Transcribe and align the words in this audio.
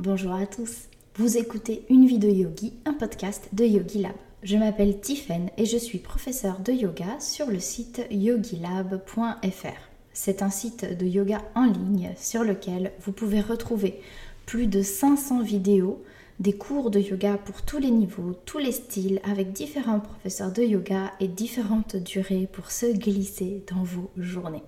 Bonjour 0.00 0.32
à 0.32 0.46
tous. 0.46 0.84
Vous 1.16 1.38
écoutez 1.38 1.84
Une 1.90 2.06
de 2.20 2.28
yogi, 2.28 2.72
un 2.84 2.92
podcast 2.92 3.48
de 3.52 3.64
Yogi 3.64 3.98
Lab. 3.98 4.14
Je 4.44 4.56
m'appelle 4.56 5.00
Tiffen 5.00 5.50
et 5.56 5.66
je 5.66 5.76
suis 5.76 5.98
professeure 5.98 6.60
de 6.60 6.70
yoga 6.70 7.18
sur 7.18 7.48
le 7.48 7.58
site 7.58 8.06
yogilab.fr. 8.08 9.88
C'est 10.12 10.42
un 10.42 10.50
site 10.50 10.96
de 10.96 11.04
yoga 11.04 11.42
en 11.56 11.64
ligne 11.64 12.12
sur 12.16 12.44
lequel 12.44 12.92
vous 13.00 13.10
pouvez 13.10 13.40
retrouver 13.40 14.00
plus 14.46 14.68
de 14.68 14.82
500 14.82 15.42
vidéos, 15.42 16.00
des 16.38 16.56
cours 16.56 16.92
de 16.92 17.00
yoga 17.00 17.36
pour 17.36 17.62
tous 17.62 17.78
les 17.78 17.90
niveaux, 17.90 18.34
tous 18.44 18.58
les 18.58 18.70
styles, 18.70 19.20
avec 19.24 19.52
différents 19.52 19.98
professeurs 19.98 20.52
de 20.52 20.62
yoga 20.62 21.12
et 21.18 21.26
différentes 21.26 21.96
durées 21.96 22.48
pour 22.52 22.70
se 22.70 22.86
glisser 22.86 23.64
dans 23.68 23.82
vos 23.82 24.12
journées. 24.16 24.62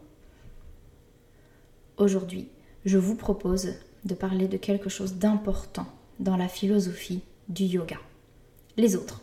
Aujourd'hui, 1.99 2.49
je 2.85 2.99
vous 2.99 3.15
propose 3.15 3.75
de 4.05 4.15
parler 4.15 4.49
de 4.49 4.57
quelque 4.57 4.89
chose 4.89 5.15
d'important 5.15 5.87
dans 6.19 6.37
la 6.37 6.49
philosophie 6.49 7.23
du 7.49 7.65
yoga. 7.65 7.97
Les 8.77 8.97
autres. 8.97 9.21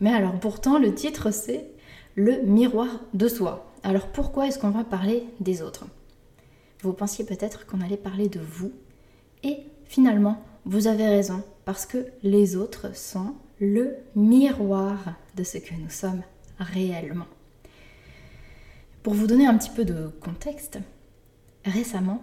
Mais 0.00 0.12
alors 0.12 0.38
pourtant, 0.38 0.78
le 0.78 0.94
titre 0.94 1.30
c'est 1.32 1.66
le 2.14 2.42
miroir 2.42 3.00
de 3.14 3.28
soi. 3.28 3.72
Alors 3.82 4.08
pourquoi 4.08 4.46
est-ce 4.46 4.58
qu'on 4.58 4.70
va 4.70 4.84
parler 4.84 5.24
des 5.40 5.62
autres? 5.62 5.86
Vous 6.82 6.92
pensiez 6.92 7.24
peut-être 7.24 7.66
qu'on 7.66 7.80
allait 7.80 7.96
parler 7.96 8.28
de 8.28 8.40
vous. 8.40 8.72
Et 9.44 9.58
finalement, 9.84 10.42
vous 10.64 10.86
avez 10.86 11.08
raison, 11.08 11.42
parce 11.64 11.86
que 11.86 12.06
les 12.22 12.56
autres 12.56 12.96
sont 12.96 13.34
le 13.60 13.96
miroir 14.16 15.14
de 15.36 15.44
ce 15.44 15.58
que 15.58 15.74
nous 15.74 15.90
sommes 15.90 16.22
réellement. 16.58 17.26
Pour 19.02 19.14
vous 19.14 19.26
donner 19.26 19.46
un 19.46 19.56
petit 19.56 19.70
peu 19.70 19.84
de 19.84 20.08
contexte, 20.20 20.78
récemment, 21.64 22.22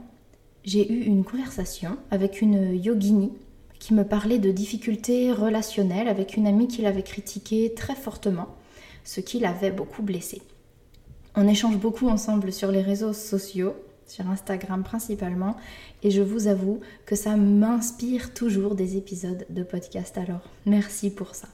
j'ai 0.63 0.91
eu 0.91 1.03
une 1.03 1.23
conversation 1.23 1.97
avec 2.11 2.41
une 2.41 2.75
yogini 2.75 3.31
qui 3.79 3.93
me 3.93 4.03
parlait 4.03 4.39
de 4.39 4.51
difficultés 4.51 5.31
relationnelles 5.31 6.07
avec 6.07 6.35
une 6.35 6.47
amie 6.47 6.67
qui 6.67 6.81
l'avait 6.81 7.03
critiquée 7.03 7.73
très 7.73 7.95
fortement, 7.95 8.47
ce 9.03 9.21
qui 9.21 9.39
l'avait 9.39 9.71
beaucoup 9.71 10.03
blessée. 10.03 10.41
On 11.35 11.47
échange 11.47 11.77
beaucoup 11.77 12.09
ensemble 12.09 12.51
sur 12.51 12.71
les 12.71 12.81
réseaux 12.81 13.13
sociaux, 13.13 13.73
sur 14.05 14.29
Instagram 14.29 14.83
principalement, 14.83 15.55
et 16.03 16.11
je 16.11 16.21
vous 16.21 16.47
avoue 16.47 16.81
que 17.05 17.15
ça 17.15 17.37
m'inspire 17.37 18.33
toujours 18.33 18.75
des 18.75 18.97
épisodes 18.97 19.45
de 19.49 19.63
podcast, 19.63 20.17
alors 20.17 20.41
merci 20.65 21.09
pour 21.09 21.35
ça. 21.35 21.47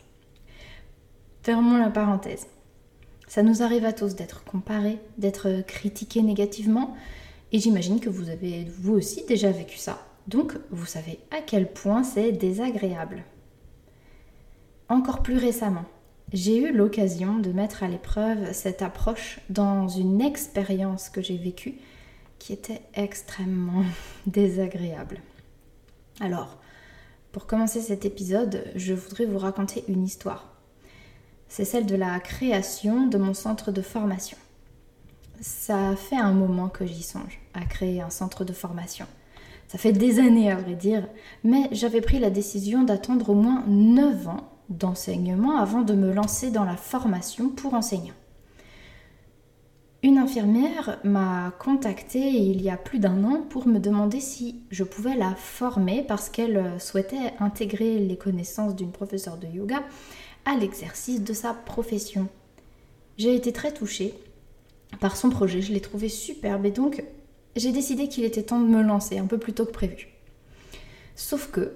Fermons 1.44 1.78
la 1.78 1.90
parenthèse. 1.90 2.48
Ça 3.28 3.44
nous 3.44 3.62
arrive 3.62 3.86
à 3.86 3.94
tous 3.94 4.16
d'être 4.16 4.44
comparés, 4.44 5.00
d'être 5.18 5.64
critiqués 5.68 6.22
négativement, 6.22 6.96
et 7.52 7.60
j'imagine 7.60 8.00
que 8.00 8.10
vous 8.10 8.30
avez 8.30 8.66
vous 8.80 8.94
aussi 8.94 9.24
déjà 9.28 9.52
vécu 9.52 9.78
ça. 9.78 10.06
Donc 10.28 10.54
vous 10.72 10.86
savez 10.86 11.20
à 11.32 11.42
quel 11.42 11.72
point 11.72 12.04
c'est 12.04 12.32
désagréable. 12.32 13.24
Encore 14.90 15.24
plus 15.24 15.38
récemment, 15.38 15.86
j'ai 16.34 16.58
eu 16.58 16.72
l'occasion 16.72 17.40
de 17.40 17.52
mettre 17.52 17.84
à 17.84 17.88
l'épreuve 17.88 18.52
cette 18.54 18.82
approche 18.82 19.40
dans 19.50 19.88
une 19.88 20.22
expérience 20.22 21.10
que 21.10 21.22
j'ai 21.22 21.38
vécue 21.38 21.76
qui 22.40 22.54
était 22.54 22.82
extrêmement 22.94 23.84
désagréable. 24.28 25.22
Alors, 26.20 26.58
pour 27.32 27.48
commencer 27.48 27.82
cet 27.82 28.06
épisode, 28.06 28.64
je 28.76 28.94
voudrais 28.94 29.26
vous 29.26 29.38
raconter 29.38 29.84
une 29.88 30.04
histoire. 30.04 30.54
C'est 31.48 31.66
celle 31.66 31.86
de 31.86 31.96
la 31.96 32.20
création 32.20 33.08
de 33.08 33.18
mon 33.18 33.34
centre 33.34 33.72
de 33.72 33.82
formation. 33.82 34.38
Ça 35.42 35.96
fait 35.96 36.18
un 36.18 36.34
moment 36.34 36.70
que 36.70 36.86
j'y 36.86 37.04
songe, 37.04 37.40
à 37.54 37.66
créer 37.66 38.02
un 38.02 38.10
centre 38.10 38.44
de 38.44 38.54
formation. 38.54 39.06
Ça 39.68 39.78
fait 39.78 39.94
des 39.94 40.20
années 40.20 40.52
à 40.52 40.56
vrai 40.56 40.76
dire, 40.76 41.08
mais 41.44 41.68
j'avais 41.72 42.02
pris 42.02 42.20
la 42.20 42.30
décision 42.30 42.84
d'attendre 42.84 43.32
au 43.32 43.36
moins 43.36 43.64
9 43.68 44.28
ans 44.28 44.52
d'enseignement 44.70 45.58
avant 45.58 45.82
de 45.82 45.94
me 45.94 46.14
lancer 46.14 46.52
dans 46.52 46.66
la 46.66 46.78
formation 46.78 47.50
pour 47.50 47.74
enseignants. 47.74 48.14
Une 50.04 50.20
infirmière 50.20 51.00
m'a 51.04 51.52
contactée 51.58 52.30
il 52.30 52.62
y 52.62 52.70
a 52.70 52.78
plus 52.78 53.00
d'un 53.00 53.24
an 53.24 53.42
pour 53.42 53.68
me 53.68 53.80
demander 53.80 54.20
si 54.20 54.62
je 54.70 54.84
pouvais 54.84 55.16
la 55.16 55.34
former 55.34 56.04
parce 56.04 56.30
qu'elle 56.30 56.80
souhaitait 56.80 57.34
intégrer 57.40 57.98
les 57.98 58.18
connaissances 58.18 58.76
d'une 58.76 58.92
professeure 58.92 59.38
de 59.38 59.48
yoga 59.48 59.82
à 60.46 60.56
l'exercice 60.56 61.24
de 61.24 61.34
sa 61.34 61.56
profession. 61.56 62.28
J'ai 63.18 63.34
été 63.34 63.52
très 63.52 63.74
touchée 63.74 64.14
par 65.00 65.18
son 65.18 65.30
projet, 65.30 65.62
je 65.62 65.74
l'ai 65.74 65.82
trouvé 65.82 66.10
superbe 66.10 66.66
et 66.66 66.72
donc 66.72 67.04
j'ai 67.56 67.72
décidé 67.72 68.08
qu'il 68.08 68.24
était 68.24 68.44
temps 68.44 68.60
de 68.60 68.68
me 68.68 68.82
lancer 68.82 69.18
un 69.18 69.28
peu 69.28 69.38
plus 69.38 69.54
tôt 69.54 69.66
que 69.66 69.72
prévu. 69.72 70.10
Sauf 71.16 71.50
que, 71.52 71.74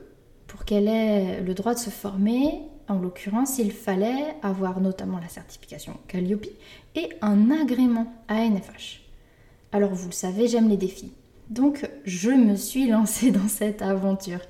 pour 0.47 0.65
qu'elle 0.65 0.87
ait 0.87 1.41
le 1.41 1.53
droit 1.53 1.73
de 1.73 1.79
se 1.79 1.89
former, 1.89 2.61
en 2.87 2.99
l'occurrence, 2.99 3.59
il 3.59 3.71
fallait 3.71 4.35
avoir 4.41 4.81
notamment 4.81 5.19
la 5.19 5.29
certification 5.29 5.97
Calliope 6.07 6.47
et 6.95 7.09
un 7.21 7.51
agrément 7.51 8.11
ANFH. 8.27 9.01
Alors 9.71 9.93
vous 9.93 10.07
le 10.07 10.13
savez, 10.13 10.47
j'aime 10.47 10.69
les 10.69 10.77
défis. 10.77 11.13
Donc 11.49 11.89
je 12.05 12.31
me 12.31 12.55
suis 12.55 12.87
lancée 12.87 13.31
dans 13.31 13.47
cette 13.47 13.81
aventure. 13.81 14.41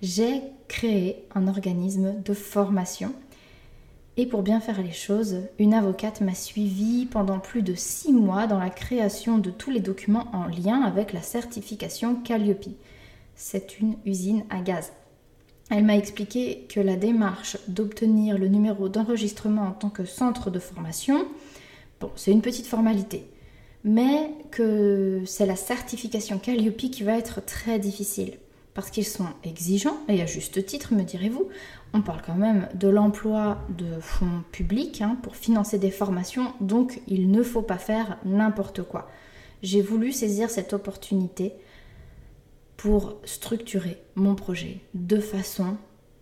J'ai 0.00 0.42
créé 0.68 1.24
un 1.34 1.48
organisme 1.48 2.22
de 2.22 2.34
formation 2.34 3.12
et 4.18 4.26
pour 4.26 4.42
bien 4.42 4.58
faire 4.60 4.82
les 4.82 4.92
choses, 4.92 5.42
une 5.60 5.72
avocate 5.72 6.20
m'a 6.20 6.34
suivi 6.34 7.06
pendant 7.06 7.38
plus 7.38 7.62
de 7.62 7.76
six 7.76 8.12
mois 8.12 8.48
dans 8.48 8.58
la 8.58 8.68
création 8.68 9.38
de 9.38 9.48
tous 9.48 9.70
les 9.70 9.78
documents 9.78 10.26
en 10.32 10.46
lien 10.46 10.82
avec 10.82 11.12
la 11.12 11.22
certification 11.22 12.16
Calliope. 12.16 12.66
C'est 13.36 13.78
une 13.78 13.94
usine 14.04 14.42
à 14.50 14.60
gaz. 14.60 14.92
Elle 15.70 15.84
m'a 15.84 15.96
expliqué 15.96 16.66
que 16.68 16.80
la 16.80 16.96
démarche 16.96 17.58
d'obtenir 17.68 18.38
le 18.38 18.48
numéro 18.48 18.88
d'enregistrement 18.88 19.68
en 19.68 19.72
tant 19.72 19.90
que 19.90 20.04
centre 20.04 20.50
de 20.50 20.58
formation, 20.58 21.24
bon, 22.00 22.10
c'est 22.16 22.32
une 22.32 22.42
petite 22.42 22.66
formalité, 22.66 23.24
mais 23.84 24.32
que 24.50 25.22
c'est 25.26 25.46
la 25.46 25.54
certification 25.54 26.40
Calliope 26.40 26.76
qui 26.76 27.04
va 27.04 27.16
être 27.16 27.44
très 27.44 27.78
difficile 27.78 28.32
parce 28.78 28.92
qu'ils 28.92 29.06
sont 29.06 29.26
exigeants, 29.42 29.96
et 30.08 30.22
à 30.22 30.26
juste 30.26 30.64
titre, 30.64 30.94
me 30.94 31.02
direz-vous. 31.02 31.48
On 31.94 32.02
parle 32.02 32.22
quand 32.24 32.34
même 32.34 32.68
de 32.74 32.88
l'emploi 32.88 33.58
de 33.70 33.98
fonds 34.00 34.42
publics 34.52 35.00
hein, 35.00 35.16
pour 35.22 35.36
financer 35.36 35.78
des 35.78 35.90
formations, 35.90 36.52
donc 36.60 37.00
il 37.06 37.30
ne 37.30 37.42
faut 37.42 37.62
pas 37.62 37.78
faire 37.78 38.18
n'importe 38.24 38.82
quoi. 38.82 39.08
J'ai 39.62 39.80
voulu 39.80 40.12
saisir 40.12 40.50
cette 40.50 40.72
opportunité 40.72 41.54
pour 42.76 43.16
structurer 43.24 43.98
mon 44.14 44.34
projet 44.34 44.80
de 44.94 45.18
façon 45.18 45.76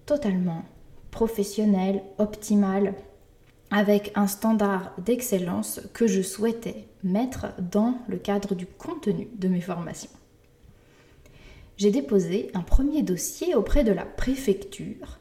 totalement 0.07 0.65
professionnelle, 1.11 2.03
optimale, 2.19 2.95
avec 3.71 4.13
un 4.15 4.29
standard 4.29 4.93
d'excellence 4.99 5.81
que 5.93 6.07
je 6.07 6.23
souhaitais 6.23 6.87
mettre 7.03 7.47
dans 7.61 7.99
le 8.09 8.17
cadre 8.17 8.55
du 8.55 8.67
contenu 8.67 9.29
de 9.37 9.49
mes 9.49 9.61
formations 9.61 10.11
j'ai 11.77 11.91
déposé 11.91 12.51
un 12.55 12.63
premier 12.63 13.03
dossier 13.03 13.55
auprès 13.55 13.85
de 13.85 13.93
la 13.93 14.05
préfecture, 14.05 15.19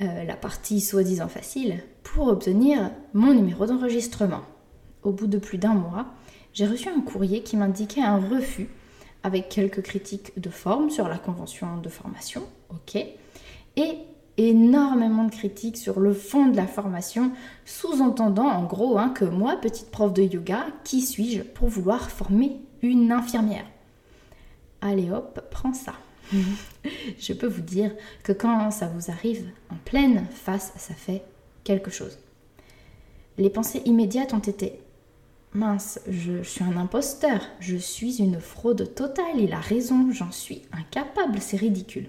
euh, 0.00 0.24
la 0.24 0.36
partie 0.36 0.80
soi-disant 0.80 1.28
facile, 1.28 1.82
pour 2.02 2.28
obtenir 2.28 2.90
mon 3.14 3.34
numéro 3.34 3.66
d'enregistrement. 3.66 4.42
Au 5.02 5.12
bout 5.12 5.26
de 5.26 5.38
plus 5.38 5.58
d'un 5.58 5.74
mois, 5.74 6.06
j'ai 6.52 6.66
reçu 6.66 6.88
un 6.88 7.00
courrier 7.00 7.42
qui 7.42 7.56
m'indiquait 7.56 8.02
un 8.02 8.18
refus 8.18 8.68
avec 9.22 9.48
quelques 9.48 9.82
critiques 9.82 10.32
de 10.40 10.50
forme 10.50 10.90
sur 10.90 11.08
la 11.08 11.18
convention 11.18 11.78
de 11.78 11.88
formation, 11.88 12.42
ok, 12.70 12.96
et 13.76 13.98
énormément 14.36 15.24
de 15.24 15.32
critiques 15.32 15.76
sur 15.76 16.00
le 16.00 16.14
fond 16.14 16.46
de 16.46 16.56
la 16.56 16.66
formation, 16.66 17.32
sous-entendant 17.64 18.46
en 18.46 18.64
gros 18.64 18.98
hein, 18.98 19.10
que 19.10 19.24
moi, 19.24 19.56
petite 19.56 19.90
prof 19.90 20.12
de 20.12 20.22
yoga, 20.22 20.66
qui 20.84 21.00
suis-je 21.00 21.42
pour 21.42 21.68
vouloir 21.68 22.10
former 22.10 22.56
une 22.82 23.10
infirmière? 23.10 23.66
Allez 24.80 25.10
hop, 25.10 25.40
prends 25.50 25.74
ça. 25.74 25.94
je 27.18 27.32
peux 27.32 27.46
vous 27.46 27.62
dire 27.62 27.92
que 28.22 28.32
quand 28.32 28.70
ça 28.70 28.88
vous 28.88 29.10
arrive 29.10 29.46
en 29.70 29.76
pleine 29.84 30.26
face, 30.32 30.72
ça 30.76 30.94
fait 30.94 31.22
quelque 31.64 31.90
chose. 31.90 32.18
Les 33.36 33.50
pensées 33.50 33.82
immédiates 33.84 34.34
ont 34.34 34.38
été 34.38 34.80
mince, 35.54 36.00
je, 36.08 36.42
suis 36.42 36.64
un 36.64 36.76
imposteur, 36.76 37.40
je 37.60 37.76
suis 37.76 38.18
une 38.18 38.40
fraude 38.40 38.94
totale, 38.94 39.38
il 39.38 39.52
a 39.52 39.60
raison, 39.60 40.10
j'en 40.12 40.30
suis 40.30 40.62
incapable, 40.72 41.38
c'est 41.40 41.56
ridicule. 41.56 42.08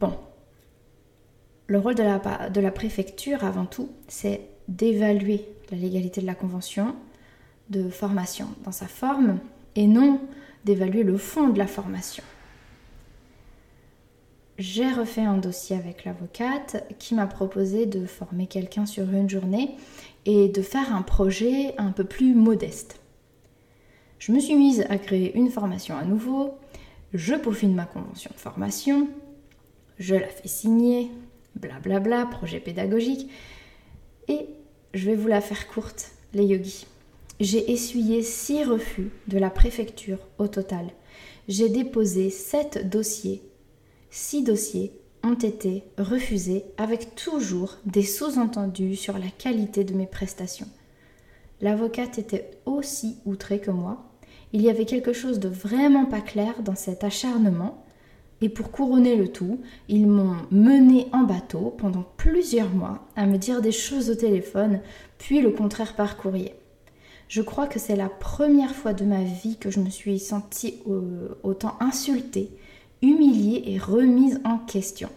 Bon, 0.00 0.16
le 1.66 1.78
rôle 1.78 1.94
de 1.94 2.60
la, 2.60 2.70
préfecture 2.70 3.44
avant 3.44 3.66
tout, 3.66 3.90
c'est 4.06 4.42
d'évaluer 4.68 5.44
la 5.70 5.76
légalité 5.76 6.20
de 6.20 6.26
la 6.26 6.34
convention 6.34 6.94
de 7.68 7.90
formation 7.90 8.48
dans 8.64 8.72
sa 8.72 8.86
forme 8.86 9.38
et 9.76 9.86
non 9.86 10.20
d'évaluer 10.68 11.02
le 11.02 11.16
fond 11.16 11.48
de 11.48 11.58
la 11.58 11.66
formation. 11.66 12.22
J'ai 14.58 14.92
refait 14.92 15.22
un 15.22 15.38
dossier 15.38 15.76
avec 15.76 16.04
l'avocate 16.04 16.84
qui 16.98 17.14
m'a 17.14 17.26
proposé 17.26 17.86
de 17.86 18.04
former 18.04 18.46
quelqu'un 18.46 18.84
sur 18.84 19.04
une 19.10 19.30
journée 19.30 19.76
et 20.26 20.48
de 20.48 20.60
faire 20.60 20.94
un 20.94 21.00
projet 21.00 21.74
un 21.78 21.90
peu 21.90 22.04
plus 22.04 22.34
modeste. 22.34 23.00
Je 24.18 24.30
me 24.30 24.40
suis 24.40 24.56
mise 24.56 24.84
à 24.90 24.98
créer 24.98 25.34
une 25.38 25.50
formation 25.50 25.96
à 25.96 26.04
nouveau, 26.04 26.58
je 27.14 27.34
peaufine 27.34 27.74
ma 27.74 27.86
convention 27.86 28.30
de 28.34 28.38
formation, 28.38 29.08
je 29.98 30.16
la 30.16 30.28
fais 30.28 30.48
signer, 30.48 31.10
blablabla, 31.54 32.00
bla 32.00 32.24
bla, 32.24 32.30
projet 32.30 32.60
pédagogique, 32.60 33.30
et 34.26 34.48
je 34.92 35.06
vais 35.06 35.16
vous 35.16 35.28
la 35.28 35.40
faire 35.40 35.66
courte, 35.66 36.10
les 36.34 36.44
yogis. 36.44 36.86
J'ai 37.40 37.70
essuyé 37.70 38.22
six 38.24 38.64
refus 38.64 39.12
de 39.28 39.38
la 39.38 39.48
préfecture 39.48 40.18
au 40.38 40.48
total. 40.48 40.86
J'ai 41.46 41.68
déposé 41.68 42.30
sept 42.30 42.90
dossiers. 42.90 43.42
Six 44.10 44.42
dossiers 44.42 44.92
ont 45.22 45.34
été 45.34 45.84
refusés 45.98 46.64
avec 46.78 47.14
toujours 47.14 47.76
des 47.86 48.02
sous-entendus 48.02 48.96
sur 48.96 49.18
la 49.18 49.28
qualité 49.28 49.84
de 49.84 49.94
mes 49.94 50.06
prestations. 50.06 50.66
L'avocate 51.60 52.18
était 52.18 52.50
aussi 52.66 53.18
outrée 53.24 53.60
que 53.60 53.70
moi. 53.70 54.04
Il 54.52 54.62
y 54.62 54.68
avait 54.68 54.84
quelque 54.84 55.12
chose 55.12 55.38
de 55.38 55.48
vraiment 55.48 56.06
pas 56.06 56.20
clair 56.20 56.60
dans 56.64 56.74
cet 56.74 57.04
acharnement. 57.04 57.84
Et 58.40 58.48
pour 58.48 58.72
couronner 58.72 59.14
le 59.14 59.28
tout, 59.28 59.60
ils 59.88 60.08
m'ont 60.08 60.36
mené 60.50 61.06
en 61.12 61.22
bateau 61.22 61.72
pendant 61.78 62.04
plusieurs 62.16 62.70
mois 62.70 63.06
à 63.14 63.26
me 63.26 63.38
dire 63.38 63.60
des 63.60 63.72
choses 63.72 64.10
au 64.10 64.16
téléphone, 64.16 64.80
puis 65.18 65.40
le 65.40 65.50
contraire 65.50 65.94
par 65.94 66.16
courrier. 66.16 66.54
Je 67.28 67.42
crois 67.42 67.66
que 67.66 67.78
c'est 67.78 67.96
la 67.96 68.08
première 68.08 68.74
fois 68.74 68.94
de 68.94 69.04
ma 69.04 69.22
vie 69.22 69.58
que 69.58 69.70
je 69.70 69.80
me 69.80 69.90
suis 69.90 70.18
sentie 70.18 70.80
euh, 70.88 71.38
autant 71.42 71.76
insultée, 71.78 72.50
humiliée 73.02 73.64
et 73.66 73.78
remise 73.78 74.40
en 74.44 74.56
question. 74.56 75.10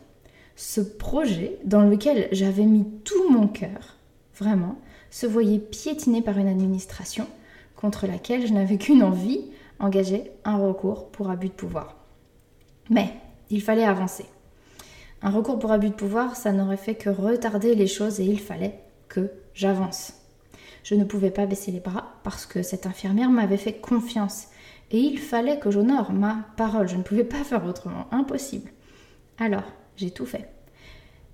Ce 0.58 0.82
projet, 0.82 1.58
dans 1.64 1.84
lequel 1.84 2.28
j'avais 2.34 2.66
mis 2.66 2.86
tout 3.06 3.30
mon 3.30 3.48
cœur, 3.48 3.96
vraiment, 4.38 4.76
se 5.10 5.26
voyait 5.26 5.60
piétiné 5.60 6.22
par 6.22 6.38
une 6.38 6.50
administration 6.50 7.28
contre 7.78 8.08
laquelle 8.08 8.46
je 8.46 8.54
n'avais 8.54 8.78
qu'une 8.78 9.04
envie, 9.04 9.46
engager 9.80 10.32
un 10.44 10.58
recours 10.58 11.08
pour 11.12 11.30
abus 11.30 11.48
de 11.48 11.54
pouvoir. 11.54 11.96
Mais 12.90 13.14
il 13.50 13.62
fallait 13.62 13.86
avancer. 13.86 14.26
Un 15.22 15.30
recours 15.30 15.60
pour 15.60 15.72
abus 15.72 15.90
de 15.90 15.96
pouvoir, 15.96 16.36
ça 16.36 16.52
n'aurait 16.52 16.78
fait 16.78 16.96
que 16.96 17.10
retarder 17.10 17.74
les 17.74 17.88
choses 17.88 18.20
et 18.20 18.26
il 18.26 18.40
fallait 18.40 18.80
que 19.08 19.32
j'avance. 19.54 20.21
Je 20.84 20.96
ne 20.96 21.04
pouvais 21.04 21.32
pas 21.32 21.46
baisser 21.46 21.72
les 21.72 21.80
bras 21.80 22.20
parce 22.24 22.46
que 22.46 22.64
cette 22.64 22.86
infirmière 22.86 23.30
m'avait 23.30 23.58
fait 23.58 23.74
confiance 23.74 24.48
et 24.92 25.00
il 25.00 25.20
fallait 25.20 25.60
que 25.60 25.72
j'honore 25.72 26.12
ma 26.12 26.46
parole. 26.58 26.90
Je 26.90 26.98
ne 26.98 27.04
pouvais 27.04 27.24
pas 27.24 27.44
faire 27.44 27.66
autrement, 27.66 28.08
impossible. 28.12 28.72
Alors, 29.38 29.64
j'ai 29.96 30.12
tout 30.12 30.26
fait. 30.26 30.50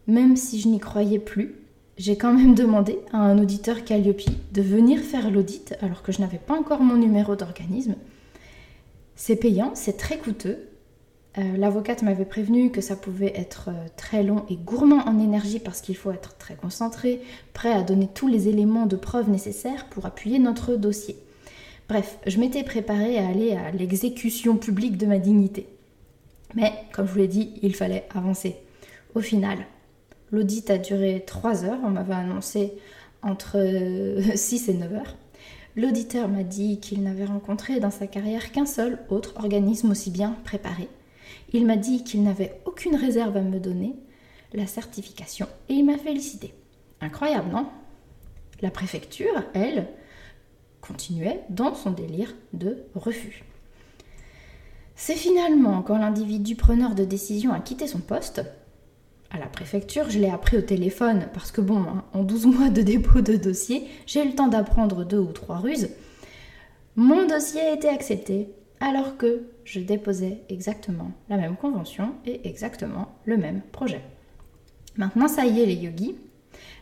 Même 0.07 0.35
si 0.35 0.61
je 0.61 0.67
n'y 0.67 0.79
croyais 0.79 1.19
plus, 1.19 1.55
j'ai 1.97 2.17
quand 2.17 2.33
même 2.33 2.55
demandé 2.55 2.99
à 3.11 3.17
un 3.17 3.39
auditeur 3.39 3.83
Calliope 3.83 4.21
de 4.51 4.61
venir 4.61 4.99
faire 4.99 5.31
l'audit 5.31 5.75
alors 5.81 6.03
que 6.03 6.11
je 6.11 6.21
n'avais 6.21 6.37
pas 6.37 6.57
encore 6.57 6.81
mon 6.81 6.95
numéro 6.95 7.35
d'organisme. 7.35 7.95
C'est 9.15 9.35
payant, 9.35 9.71
c'est 9.73 9.97
très 9.97 10.17
coûteux. 10.17 10.66
Euh, 11.37 11.57
l'avocate 11.57 12.01
m'avait 12.01 12.25
prévenu 12.25 12.71
que 12.71 12.81
ça 12.81 12.95
pouvait 12.95 13.33
être 13.35 13.69
euh, 13.69 13.87
très 13.95 14.23
long 14.23 14.45
et 14.49 14.55
gourmand 14.55 15.07
en 15.07 15.19
énergie 15.19 15.59
parce 15.59 15.81
qu'il 15.81 15.95
faut 15.95 16.11
être 16.11 16.37
très 16.37 16.55
concentré, 16.55 17.21
prêt 17.53 17.71
à 17.71 17.83
donner 17.83 18.09
tous 18.13 18.27
les 18.27 18.47
éléments 18.47 18.87
de 18.87 18.95
preuve 18.95 19.29
nécessaires 19.29 19.85
pour 19.89 20.05
appuyer 20.05 20.39
notre 20.39 20.75
dossier. 20.75 21.17
Bref, 21.89 22.17
je 22.25 22.39
m'étais 22.39 22.63
préparée 22.63 23.17
à 23.19 23.27
aller 23.27 23.53
à 23.53 23.71
l'exécution 23.71 24.57
publique 24.57 24.97
de 24.97 25.05
ma 25.05 25.19
dignité. 25.19 25.67
Mais, 26.55 26.73
comme 26.91 27.07
je 27.07 27.11
vous 27.11 27.19
l'ai 27.19 27.27
dit, 27.27 27.53
il 27.61 27.75
fallait 27.75 28.07
avancer. 28.13 28.55
Au 29.15 29.21
final, 29.21 29.59
L'audit 30.31 30.69
a 30.69 30.77
duré 30.77 31.23
3 31.25 31.63
heures, 31.63 31.79
on 31.83 31.89
m'avait 31.89 32.13
annoncé 32.13 32.73
entre 33.21 33.57
6 34.35 34.69
et 34.69 34.73
9 34.73 34.93
heures. 34.93 35.15
L'auditeur 35.75 36.27
m'a 36.27 36.43
dit 36.43 36.79
qu'il 36.79 37.03
n'avait 37.03 37.25
rencontré 37.25 37.79
dans 37.79 37.91
sa 37.91 38.07
carrière 38.07 38.51
qu'un 38.51 38.65
seul 38.65 38.99
autre 39.09 39.33
organisme 39.37 39.91
aussi 39.91 40.11
bien 40.11 40.35
préparé. 40.43 40.89
Il 41.53 41.65
m'a 41.65 41.77
dit 41.77 42.03
qu'il 42.03 42.23
n'avait 42.23 42.61
aucune 42.65 42.95
réserve 42.95 43.37
à 43.37 43.41
me 43.41 43.59
donner, 43.59 43.95
la 44.53 44.67
certification, 44.67 45.47
et 45.69 45.73
il 45.73 45.85
m'a 45.85 45.97
félicité. 45.97 46.53
Incroyable, 47.01 47.49
non? 47.51 47.67
La 48.61 48.71
préfecture, 48.71 49.43
elle, 49.53 49.87
continuait 50.81 51.41
dans 51.49 51.75
son 51.75 51.91
délire 51.91 52.33
de 52.53 52.83
refus. 52.95 53.43
C'est 54.95 55.15
finalement 55.15 55.83
quand 55.83 55.97
l'individu 55.97 56.55
preneur 56.55 56.95
de 56.95 57.05
décision 57.05 57.53
a 57.53 57.59
quitté 57.59 57.87
son 57.87 57.99
poste 57.99 58.41
à 59.29 59.37
la 59.37 59.47
préfecture, 59.47 60.09
je 60.09 60.19
l'ai 60.19 60.29
appris 60.29 60.57
au 60.57 60.61
téléphone 60.61 61.27
parce 61.33 61.51
que 61.51 61.59
bon, 61.59 61.79
hein, 61.81 62.05
en 62.13 62.23
12 62.23 62.45
mois 62.45 62.69
de 62.69 62.81
dépôt 62.81 63.19
de 63.19 63.35
dossier, 63.35 63.83
j'ai 64.05 64.23
eu 64.23 64.27
le 64.27 64.35
temps 64.35 64.47
d'apprendre 64.47 65.03
deux 65.03 65.19
ou 65.19 65.33
trois 65.33 65.57
ruses. 65.57 65.89
Mon 66.95 67.27
dossier 67.27 67.61
a 67.61 67.73
été 67.73 67.89
accepté 67.89 68.49
alors 68.79 69.17
que 69.17 69.43
je 69.67 69.81
déposais 69.81 70.39
exactement 70.47 71.11
la 71.29 71.35
même 71.35 71.57
convention 71.57 72.13
et 72.25 72.47
exactement 72.47 73.09
le 73.25 73.35
même 73.35 73.61
projet. 73.73 74.01
Maintenant, 74.95 75.27
ça 75.27 75.45
y 75.45 75.59
est 75.59 75.65
les 75.65 75.75
yogis. 75.75 76.15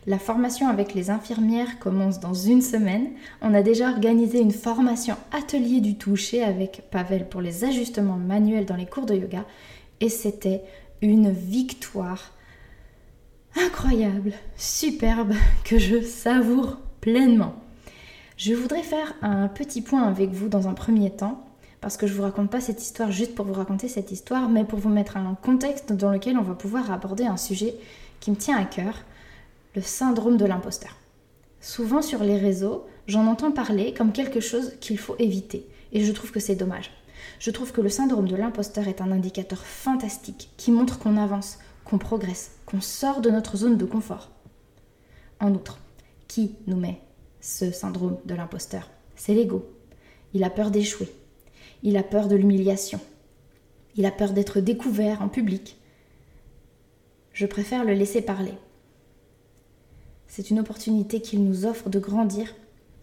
La 0.06 0.20
formation 0.20 0.68
avec 0.68 0.94
les 0.94 1.10
infirmières 1.10 1.80
commence 1.80 2.20
dans 2.20 2.32
une 2.32 2.62
semaine. 2.62 3.08
On 3.42 3.54
a 3.54 3.62
déjà 3.62 3.90
organisé 3.90 4.40
une 4.40 4.52
formation 4.52 5.16
atelier 5.32 5.80
du 5.80 5.98
toucher 5.98 6.44
avec 6.44 6.84
Pavel 6.92 7.28
pour 7.28 7.40
les 7.40 7.64
ajustements 7.64 8.18
manuels 8.18 8.66
dans 8.66 8.76
les 8.76 8.86
cours 8.86 9.04
de 9.04 9.14
yoga 9.14 9.44
et 9.98 10.08
c'était 10.08 10.62
une 11.02 11.30
victoire 11.30 12.32
incroyable, 13.56 14.32
superbe, 14.56 15.34
que 15.64 15.76
je 15.76 16.02
savoure 16.02 16.78
pleinement. 17.00 17.56
Je 18.36 18.54
voudrais 18.54 18.84
faire 18.84 19.14
un 19.22 19.48
petit 19.48 19.82
point 19.82 20.04
avec 20.04 20.30
vous 20.30 20.48
dans 20.48 20.68
un 20.68 20.74
premier 20.74 21.10
temps, 21.10 21.45
parce 21.86 21.98
que 21.98 22.08
je 22.08 22.14
ne 22.14 22.16
vous 22.16 22.24
raconte 22.24 22.50
pas 22.50 22.60
cette 22.60 22.82
histoire 22.82 23.12
juste 23.12 23.36
pour 23.36 23.46
vous 23.46 23.52
raconter 23.52 23.86
cette 23.86 24.10
histoire, 24.10 24.48
mais 24.48 24.64
pour 24.64 24.80
vous 24.80 24.88
mettre 24.88 25.16
un 25.16 25.36
contexte 25.40 25.92
dans 25.92 26.10
lequel 26.10 26.36
on 26.36 26.42
va 26.42 26.54
pouvoir 26.54 26.90
aborder 26.90 27.26
un 27.26 27.36
sujet 27.36 27.76
qui 28.18 28.32
me 28.32 28.36
tient 28.36 28.58
à 28.58 28.64
cœur, 28.64 29.04
le 29.76 29.82
syndrome 29.82 30.36
de 30.36 30.44
l'imposteur. 30.44 30.96
Souvent 31.60 32.02
sur 32.02 32.24
les 32.24 32.38
réseaux, 32.38 32.88
j'en 33.06 33.28
entends 33.28 33.52
parler 33.52 33.94
comme 33.94 34.10
quelque 34.10 34.40
chose 34.40 34.72
qu'il 34.80 34.98
faut 34.98 35.14
éviter, 35.20 35.64
et 35.92 36.04
je 36.04 36.10
trouve 36.10 36.32
que 36.32 36.40
c'est 36.40 36.56
dommage. 36.56 36.90
Je 37.38 37.52
trouve 37.52 37.70
que 37.70 37.80
le 37.80 37.88
syndrome 37.88 38.26
de 38.26 38.34
l'imposteur 38.34 38.88
est 38.88 39.00
un 39.00 39.12
indicateur 39.12 39.64
fantastique 39.64 40.50
qui 40.56 40.72
montre 40.72 40.98
qu'on 40.98 41.16
avance, 41.16 41.60
qu'on 41.84 41.98
progresse, 41.98 42.50
qu'on 42.66 42.80
sort 42.80 43.20
de 43.20 43.30
notre 43.30 43.56
zone 43.56 43.76
de 43.76 43.84
confort. 43.84 44.32
En 45.38 45.54
outre, 45.54 45.78
qui 46.26 46.56
nous 46.66 46.78
met 46.78 47.00
ce 47.40 47.70
syndrome 47.70 48.16
de 48.24 48.34
l'imposteur? 48.34 48.90
C'est 49.14 49.34
l'ego. 49.34 49.70
Il 50.34 50.42
a 50.42 50.50
peur 50.50 50.72
d'échouer. 50.72 51.12
Il 51.82 51.96
a 51.96 52.02
peur 52.02 52.28
de 52.28 52.36
l'humiliation. 52.36 53.00
Il 53.96 54.06
a 54.06 54.10
peur 54.10 54.32
d'être 54.32 54.60
découvert 54.60 55.22
en 55.22 55.28
public. 55.28 55.76
Je 57.32 57.46
préfère 57.46 57.84
le 57.84 57.94
laisser 57.94 58.22
parler. 58.22 58.54
C'est 60.26 60.50
une 60.50 60.60
opportunité 60.60 61.20
qu'il 61.20 61.44
nous 61.44 61.66
offre 61.66 61.88
de 61.88 61.98
grandir 61.98 62.54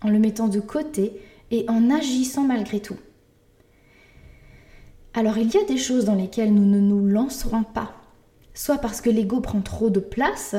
en 0.02 0.10
le 0.10 0.20
mettant 0.20 0.48
de 0.48 0.60
côté 0.60 1.20
et 1.52 1.66
en 1.68 1.90
agissant 1.90 2.44
malgré 2.44 2.80
tout. 2.80 2.98
Alors 5.14 5.38
il 5.38 5.52
y 5.52 5.58
a 5.58 5.64
des 5.64 5.78
choses 5.78 6.06
dans 6.06 6.16
lesquelles 6.16 6.54
nous 6.54 6.66
ne 6.66 6.80
nous 6.80 7.06
lancerons 7.06 7.64
pas 7.64 8.04
soit 8.54 8.78
parce 8.78 9.02
que 9.02 9.10
l'ego 9.10 9.42
prend 9.42 9.62
trop 9.62 9.90
de 9.90 10.00
place, 10.00 10.56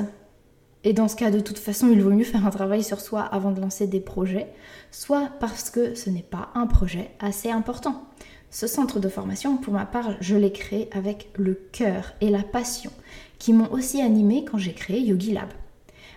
et 0.85 0.93
dans 0.93 1.09
ce 1.09 1.17
cas 1.17 1.31
de 1.31 1.41
toute 1.41 1.59
façon 1.59 1.88
il 1.91 2.00
vaut 2.00 2.11
mieux 2.11 2.25
faire 2.25 2.47
un 2.47 2.50
travail 2.50 2.85
sur 2.85 3.00
soi 3.00 3.23
avant 3.23 3.50
de 3.50 3.61
lancer 3.61 3.87
des 3.87 4.00
projets, 4.00 4.47
soit 4.91 5.31
parce 5.41 5.71
que 5.71 5.95
ce 5.95 6.11
n'est 6.11 6.23
pas 6.23 6.50
un 6.55 6.67
projet 6.67 7.11
assez 7.19 7.50
important. 7.50 8.05
Ce 8.50 8.69
centre 8.69 9.00
de 9.00 9.09
formation, 9.09 9.57
pour 9.57 9.73
ma 9.73 9.87
part, 9.87 10.14
je 10.21 10.37
l'ai 10.37 10.53
créé 10.53 10.88
avec 10.93 11.31
le 11.37 11.55
cœur 11.73 12.12
et 12.21 12.31
la 12.31 12.45
passion 12.45 12.93
qui 13.41 13.53
m'ont 13.53 13.73
aussi 13.73 14.00
animé 14.00 14.45
quand 14.45 14.59
j'ai 14.59 14.75
créé 14.75 15.00
Yogi 15.00 15.33
Lab. 15.33 15.49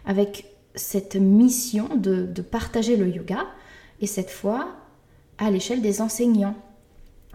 Avec 0.06 0.46
cette 0.76 1.16
mission 1.16 1.90
de, 1.96 2.26
de 2.26 2.42
partager 2.44 2.96
le 2.96 3.10
yoga, 3.10 3.48
et 4.02 4.08
cette 4.08 4.30
fois 4.30 4.76
à 5.40 5.50
l'échelle 5.50 5.82
des 5.82 6.02
enseignants 6.02 6.56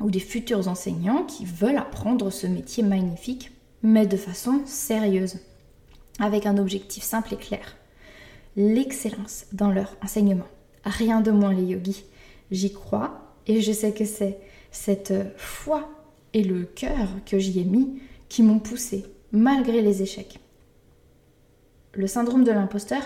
ou 0.01 0.11
des 0.11 0.21
futurs 0.21 0.69
enseignants 0.69 1.25
qui 1.25 1.45
veulent 1.45 1.77
apprendre 1.77 2.31
ce 2.31 2.47
métier 2.47 2.83
magnifique 2.85 3.51
mais 3.83 4.07
de 4.07 4.17
façon 4.17 4.61
sérieuse, 4.65 5.39
avec 6.19 6.47
un 6.47 6.59
objectif 6.59 7.03
simple 7.03 7.35
et 7.35 7.37
clair. 7.37 7.77
L'excellence 8.57 9.47
dans 9.53 9.71
leur 9.71 9.97
enseignement. 10.03 10.47
Rien 10.85 11.21
de 11.21 11.31
moins 11.31 11.55
les 11.55 11.65
yogis. 11.65 12.05
J'y 12.51 12.73
crois 12.73 13.37
et 13.47 13.61
je 13.61 13.73
sais 13.73 13.93
que 13.93 14.05
c'est 14.05 14.39
cette 14.71 15.15
foi 15.37 15.89
et 16.35 16.43
le 16.43 16.65
cœur 16.65 17.09
que 17.27 17.39
j'y 17.39 17.61
ai 17.61 17.65
mis 17.65 18.01
qui 18.29 18.43
m'ont 18.43 18.59
poussé, 18.59 19.05
malgré 19.33 19.83
les 19.83 20.03
échecs. 20.03 20.39
Le 21.95 22.07
syndrome 22.07 22.45
de 22.45 22.53
l'imposteur, 22.53 23.03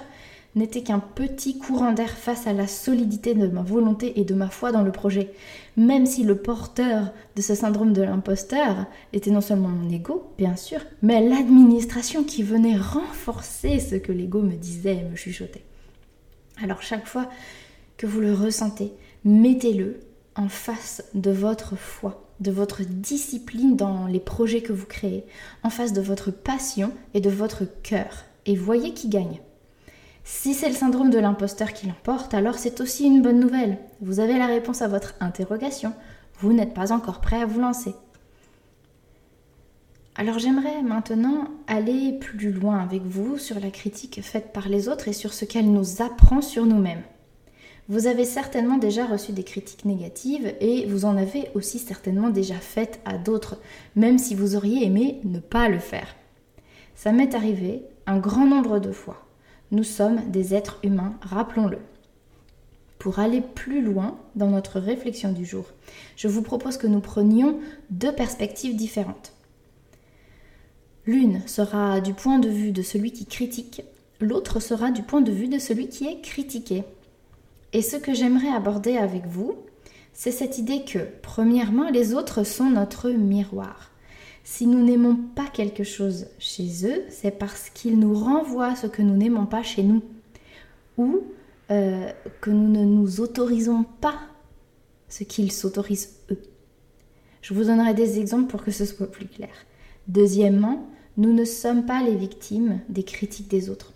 n'était 0.57 0.83
qu'un 0.83 0.99
petit 0.99 1.59
courant 1.59 1.93
d'air 1.93 2.11
face 2.11 2.47
à 2.47 2.53
la 2.53 2.67
solidité 2.67 3.35
de 3.35 3.47
ma 3.47 3.63
volonté 3.63 4.19
et 4.19 4.25
de 4.25 4.35
ma 4.35 4.49
foi 4.49 4.73
dans 4.73 4.83
le 4.83 4.91
projet. 4.91 5.31
Même 5.77 6.07
si 6.07 6.25
le 6.25 6.37
porteur 6.37 7.13
de 7.37 7.43
ce 7.43 7.55
syndrome 7.55 7.93
de 7.93 8.03
l'imposteur 8.03 8.87
était 9.13 9.31
non 9.31 9.41
seulement 9.43 9.69
mon 9.69 9.89
ego, 9.91 10.33
bien 10.39 10.57
sûr, 10.57 10.81
mais 11.03 11.21
l'administration 11.27 12.25
qui 12.25 12.43
venait 12.43 12.77
renforcer 12.77 13.79
ce 13.79 13.95
que 13.95 14.13
l'ego 14.13 14.43
me 14.43 14.57
disait 14.57 14.97
et 14.97 15.05
me 15.05 15.15
chuchotait. 15.15 15.65
Alors 16.63 16.83
chaque 16.83 17.07
fois 17.07 17.29
que 17.99 18.07
vous 18.07 18.21
le 18.21 18.33
ressentez, 18.33 18.93
mettez-le 19.25 20.01
en 20.35 20.49
face 20.49 21.05
de 21.15 21.31
votre 21.31 21.77
foi. 21.77 22.23
de 22.41 22.51
votre 22.51 22.83
discipline 22.83 23.77
dans 23.77 24.07
les 24.07 24.21
projets 24.21 24.61
que 24.61 24.75
vous 24.75 24.85
créez, 24.85 25.25
en 25.63 25.71
face 25.71 25.95
de 25.95 26.03
votre 26.03 26.31
passion 26.31 26.93
et 27.15 27.21
de 27.21 27.31
votre 27.31 27.65
cœur. 27.83 28.25
Et 28.45 28.57
voyez 28.57 28.93
qui 28.93 29.09
gagne. 29.09 29.41
Si 30.29 30.55
c'est 30.55 30.69
le 30.69 30.75
syndrome 30.75 31.11
de 31.11 31.21
l'imposteur 31.21 31.73
qui 31.73 31.87
l'emporte, 31.87 32.35
alors 32.35 32.57
c'est 32.59 32.81
aussi 32.81 33.05
une 33.05 33.23
bonne 33.23 33.39
nouvelle. 33.39 33.79
Vous 34.01 34.19
avez 34.19 34.37
la 34.37 34.49
réponse 34.49 34.83
à 34.83 34.89
votre 34.89 35.15
interrogation. 35.21 35.93
Vous 36.41 36.53
n'êtes 36.53 36.75
pas 36.75 36.91
encore 36.91 37.21
prêt 37.21 37.41
à 37.41 37.47
vous 37.47 37.61
lancer. 37.61 37.95
Alors 40.17 40.41
j'aimerais 40.41 40.83
maintenant 40.83 41.45
aller 41.69 42.19
plus 42.19 42.51
loin 42.51 42.81
avec 42.81 43.03
vous 43.03 43.39
sur 43.39 43.61
la 43.61 43.71
critique 43.71 44.21
faite 44.21 44.53
par 44.53 44.69
les 44.69 44.89
autres 44.89 45.07
et 45.07 45.13
sur 45.13 45.33
ce 45.33 45.45
qu'elle 45.45 45.71
nous 45.71 46.03
apprend 46.03 46.43
sur 46.43 46.67
nous-mêmes. 46.67 47.03
Vous 47.89 48.09
avez 48.09 48.25
certainement 48.25 48.79
déjà 48.79 49.07
reçu 49.07 49.31
des 49.31 49.45
critiques 49.45 49.85
négatives 49.85 50.55
et 50.61 50.87
vous 50.87 51.05
en 51.05 51.17
avez 51.17 51.51
aussi 51.55 51.79
certainement 51.79 52.31
déjà 52.31 52.57
faites 52.57 52.99
à 53.05 53.17
d'autres, 53.17 53.61
même 53.95 54.19
si 54.19 54.35
vous 54.35 54.57
auriez 54.57 54.87
aimé 54.87 55.21
ne 55.23 55.39
pas 55.39 55.69
le 55.69 55.79
faire. 55.79 56.17
Ça 56.97 57.13
m'est 57.13 57.37
arrivé 57.37 57.85
un 58.09 58.19
grand 58.19 58.45
nombre 58.45 58.81
de 58.81 58.91
fois. 58.91 59.26
Nous 59.73 59.85
sommes 59.85 60.31
des 60.31 60.55
êtres 60.55 60.79
humains, 60.85 61.15
rappelons-le. 61.23 61.79
Pour 63.01 63.19
aller 63.19 63.41
plus 63.41 63.83
loin 63.83 64.17
dans 64.37 64.49
notre 64.49 64.79
réflexion 64.79 65.33
du 65.33 65.45
jour, 65.45 65.65
je 66.17 66.29
vous 66.29 66.43
propose 66.43 66.77
que 66.77 66.87
nous 66.87 67.01
prenions 67.01 67.59
deux 67.91 68.13
perspectives 68.13 68.77
différentes. 68.77 69.33
L'une 71.05 71.47
sera 71.47 72.01
du 72.01 72.15
point 72.15 72.39
de 72.39 72.49
vue 72.49 72.73
de 72.73 72.83
celui 72.83 73.13
qui 73.13 73.27
critique, 73.27 73.83
l'autre 74.21 74.61
sera 74.61 74.91
du 74.91 75.03
point 75.03 75.21
de 75.21 75.33
vue 75.33 75.49
de 75.49 75.59
celui 75.59 75.89
qui 75.89 76.07
est 76.07 76.21
critiqué. 76.21 76.85
Et 77.73 77.83
ce 77.83 77.97
que 77.97 78.15
j'aimerais 78.15 78.49
aborder 78.49 78.97
avec 78.97 79.27
vous, 79.27 79.57
c'est 80.15 80.31
cette 80.31 80.59
idée 80.59 80.85
que, 80.85 81.01
premièrement, 81.23 81.91
les 81.91 82.15
autres 82.15 82.45
sont 82.45 82.71
notre 82.71 83.11
miroir. 83.11 83.91
Si 84.49 84.69
nous 84.69 84.81
n'aimons 84.81 85.17
pas 85.35 85.49
quelque 85.49 85.83
chose 85.83 86.29
chez 86.39 86.87
eux, 86.87 87.03
c'est 87.09 87.33
parce 87.33 87.69
qu'ils 87.69 87.99
nous 87.99 88.15
renvoient 88.15 88.77
ce 88.77 88.87
que 88.87 89.03
nous 89.03 89.17
n'aimons 89.17 89.45
pas 89.45 89.65
chez 89.65 89.83
nous. 89.83 90.03
Ou 90.99 91.23
euh, 91.73 92.13
que 92.41 92.51
nous 92.51 92.69
ne 92.69 92.85
nous 92.85 93.21
autorisons 93.21 93.85
pas 94.01 94.21
ce 95.09 95.25
qu'ils 95.25 95.51
s'autorisent 95.51 96.21
eux. 96.31 96.41
Je 97.43 97.55
vous 97.55 97.65
donnerai 97.65 97.93
des 97.93 98.21
exemples 98.21 98.47
pour 98.47 98.63
que 98.63 98.71
ce 98.71 98.85
soit 98.85 99.11
plus 99.11 99.27
clair. 99.27 99.51
Deuxièmement, 100.07 100.89
nous 101.17 101.33
ne 101.33 101.45
sommes 101.45 101.85
pas 101.85 102.05
les 102.05 102.15
victimes 102.15 102.79
des 102.89 103.03
critiques 103.03 103.49
des 103.49 103.69
autres. 103.69 103.95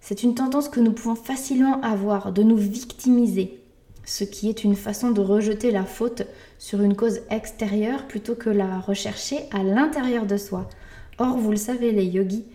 C'est 0.00 0.22
une 0.22 0.34
tendance 0.34 0.70
que 0.70 0.80
nous 0.80 0.92
pouvons 0.92 1.14
facilement 1.14 1.78
avoir 1.82 2.32
de 2.32 2.42
nous 2.42 2.56
victimiser, 2.56 3.60
ce 4.08 4.24
qui 4.24 4.48
est 4.48 4.64
une 4.64 4.74
façon 4.74 5.10
de 5.10 5.20
rejeter 5.20 5.70
la 5.70 5.84
faute 5.84 6.22
sur 6.58 6.80
une 6.80 6.96
cause 6.96 7.20
extérieure 7.30 8.06
plutôt 8.06 8.34
que 8.34 8.48
la 8.48 8.80
rechercher 8.80 9.40
à 9.52 9.62
l'intérieur 9.62 10.24
de 10.24 10.38
soi. 10.38 10.68
Or, 11.18 11.36
vous 11.36 11.50
le 11.50 11.58
savez 11.58 11.92
les 11.92 12.06
yogis, 12.06 12.46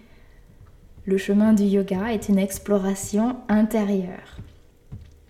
le 1.06 1.18
chemin 1.18 1.54
du 1.54 1.64
yoga 1.64 2.12
est 2.12 2.28
une 2.28 2.40
exploration 2.40 3.36
intérieure. 3.50 4.38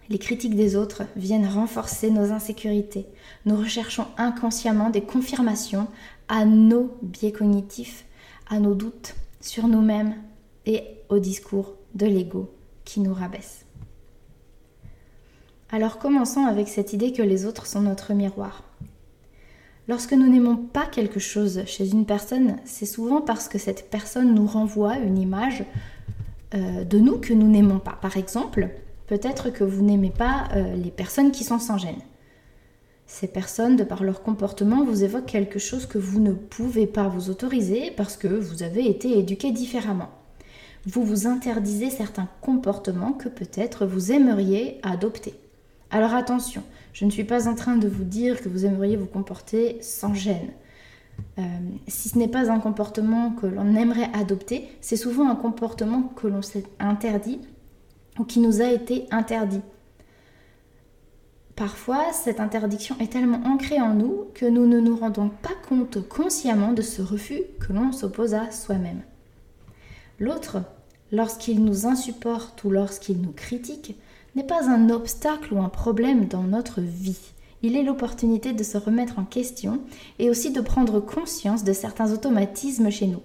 Les 0.07 0.17
critiques 0.17 0.55
des 0.55 0.77
autres 0.77 1.03
viennent 1.17 1.47
renforcer 1.47 2.09
nos 2.09 2.31
insécurités. 2.31 3.05
Nous 3.45 3.57
recherchons 3.57 4.05
inconsciemment 4.17 4.89
des 4.89 5.01
confirmations 5.01 5.87
à 6.29 6.45
nos 6.45 6.95
biais 7.01 7.33
cognitifs, 7.33 8.05
à 8.49 8.59
nos 8.59 8.75
doutes 8.75 9.15
sur 9.41 9.67
nous-mêmes 9.67 10.15
et 10.65 10.83
au 11.09 11.19
discours 11.19 11.73
de 11.95 12.05
l'ego 12.05 12.49
qui 12.85 13.01
nous 13.01 13.13
rabaisse. 13.13 13.62
Alors 15.73 15.97
commençons 15.97 16.45
avec 16.45 16.67
cette 16.67 16.93
idée 16.93 17.13
que 17.13 17.23
les 17.23 17.47
autres 17.47 17.65
sont 17.65 17.81
notre 17.81 18.13
miroir. 18.13 18.61
Lorsque 19.87 20.13
nous 20.13 20.29
n'aimons 20.29 20.55
pas 20.55 20.85
quelque 20.85 21.19
chose 21.19 21.63
chez 21.65 21.89
une 21.89 22.05
personne, 22.05 22.57
c'est 22.63 22.85
souvent 22.85 23.21
parce 23.21 23.47
que 23.47 23.57
cette 23.57 23.89
personne 23.89 24.35
nous 24.35 24.45
renvoie 24.45 24.99
une 24.99 25.17
image 25.17 25.65
euh, 26.53 26.83
de 26.83 26.99
nous 26.99 27.17
que 27.17 27.33
nous 27.33 27.47
n'aimons 27.47 27.79
pas. 27.79 27.97
Par 28.03 28.17
exemple, 28.17 28.69
peut-être 29.07 29.49
que 29.49 29.63
vous 29.63 29.81
n'aimez 29.83 30.11
pas 30.11 30.47
euh, 30.53 30.75
les 30.75 30.91
personnes 30.91 31.31
qui 31.31 31.43
sont 31.43 31.57
sans 31.57 31.79
gêne. 31.79 32.01
Ces 33.07 33.27
personnes, 33.27 33.75
de 33.75 33.83
par 33.83 34.03
leur 34.03 34.21
comportement, 34.21 34.85
vous 34.85 35.03
évoquent 35.03 35.25
quelque 35.25 35.57
chose 35.57 35.87
que 35.87 35.97
vous 35.97 36.19
ne 36.19 36.33
pouvez 36.33 36.85
pas 36.85 37.07
vous 37.07 37.31
autoriser 37.31 37.89
parce 37.97 38.15
que 38.15 38.27
vous 38.27 38.61
avez 38.61 38.87
été 38.87 39.17
éduqué 39.17 39.51
différemment 39.51 40.11
vous 40.85 41.05
vous 41.05 41.27
interdisez 41.27 41.89
certains 41.89 42.27
comportements 42.41 43.13
que 43.13 43.29
peut-être 43.29 43.85
vous 43.85 44.11
aimeriez 44.11 44.79
adopter. 44.83 45.33
Alors 45.93 46.15
attention, 46.15 46.63
je 46.91 47.05
ne 47.05 47.11
suis 47.11 47.23
pas 47.23 47.47
en 47.47 47.53
train 47.53 47.77
de 47.77 47.87
vous 47.87 48.03
dire 48.03 48.41
que 48.41 48.49
vous 48.49 48.65
aimeriez 48.65 48.97
vous 48.97 49.05
comporter 49.05 49.77
sans 49.81 50.15
gêne. 50.15 50.49
Euh, 51.37 51.43
si 51.87 52.09
ce 52.09 52.17
n'est 52.17 52.27
pas 52.27 52.49
un 52.51 52.59
comportement 52.59 53.29
que 53.29 53.45
l'on 53.45 53.75
aimerait 53.75 54.09
adopter, 54.11 54.67
c'est 54.81 54.97
souvent 54.97 55.29
un 55.29 55.35
comportement 55.35 56.01
que 56.01 56.25
l'on 56.25 56.41
s'est 56.41 56.65
interdit 56.79 57.39
ou 58.17 58.23
qui 58.23 58.39
nous 58.39 58.63
a 58.63 58.71
été 58.71 59.05
interdit. 59.11 59.61
Parfois, 61.55 62.11
cette 62.11 62.39
interdiction 62.39 62.95
est 62.99 63.11
tellement 63.11 63.43
ancrée 63.45 63.79
en 63.79 63.93
nous 63.93 64.29
que 64.33 64.47
nous 64.47 64.65
ne 64.65 64.79
nous 64.79 64.95
rendons 64.95 65.29
pas 65.29 65.53
compte 65.69 66.09
consciemment 66.09 66.73
de 66.73 66.81
ce 66.81 67.03
refus 67.03 67.43
que 67.59 67.71
l'on 67.71 67.91
s'oppose 67.91 68.33
à 68.33 68.49
soi-même. 68.49 69.03
L'autre, 70.19 70.57
lorsqu'il 71.11 71.63
nous 71.63 71.85
insupporte 71.85 72.63
ou 72.63 72.71
lorsqu'il 72.71 73.21
nous 73.21 73.31
critique, 73.31 73.95
n'est 74.35 74.43
pas 74.43 74.69
un 74.69 74.89
obstacle 74.89 75.53
ou 75.53 75.61
un 75.61 75.69
problème 75.69 76.27
dans 76.27 76.43
notre 76.43 76.81
vie. 76.81 77.33
Il 77.61 77.77
est 77.77 77.83
l'opportunité 77.83 78.51
de 78.53 78.63
se 78.63 78.77
remettre 78.77 79.19
en 79.19 79.23
question 79.23 79.79
et 80.19 80.29
aussi 80.29 80.51
de 80.51 80.61
prendre 80.61 80.99
conscience 80.99 81.63
de 81.63 81.73
certains 81.73 82.11
automatismes 82.11 82.89
chez 82.89 83.07
nous. 83.07 83.21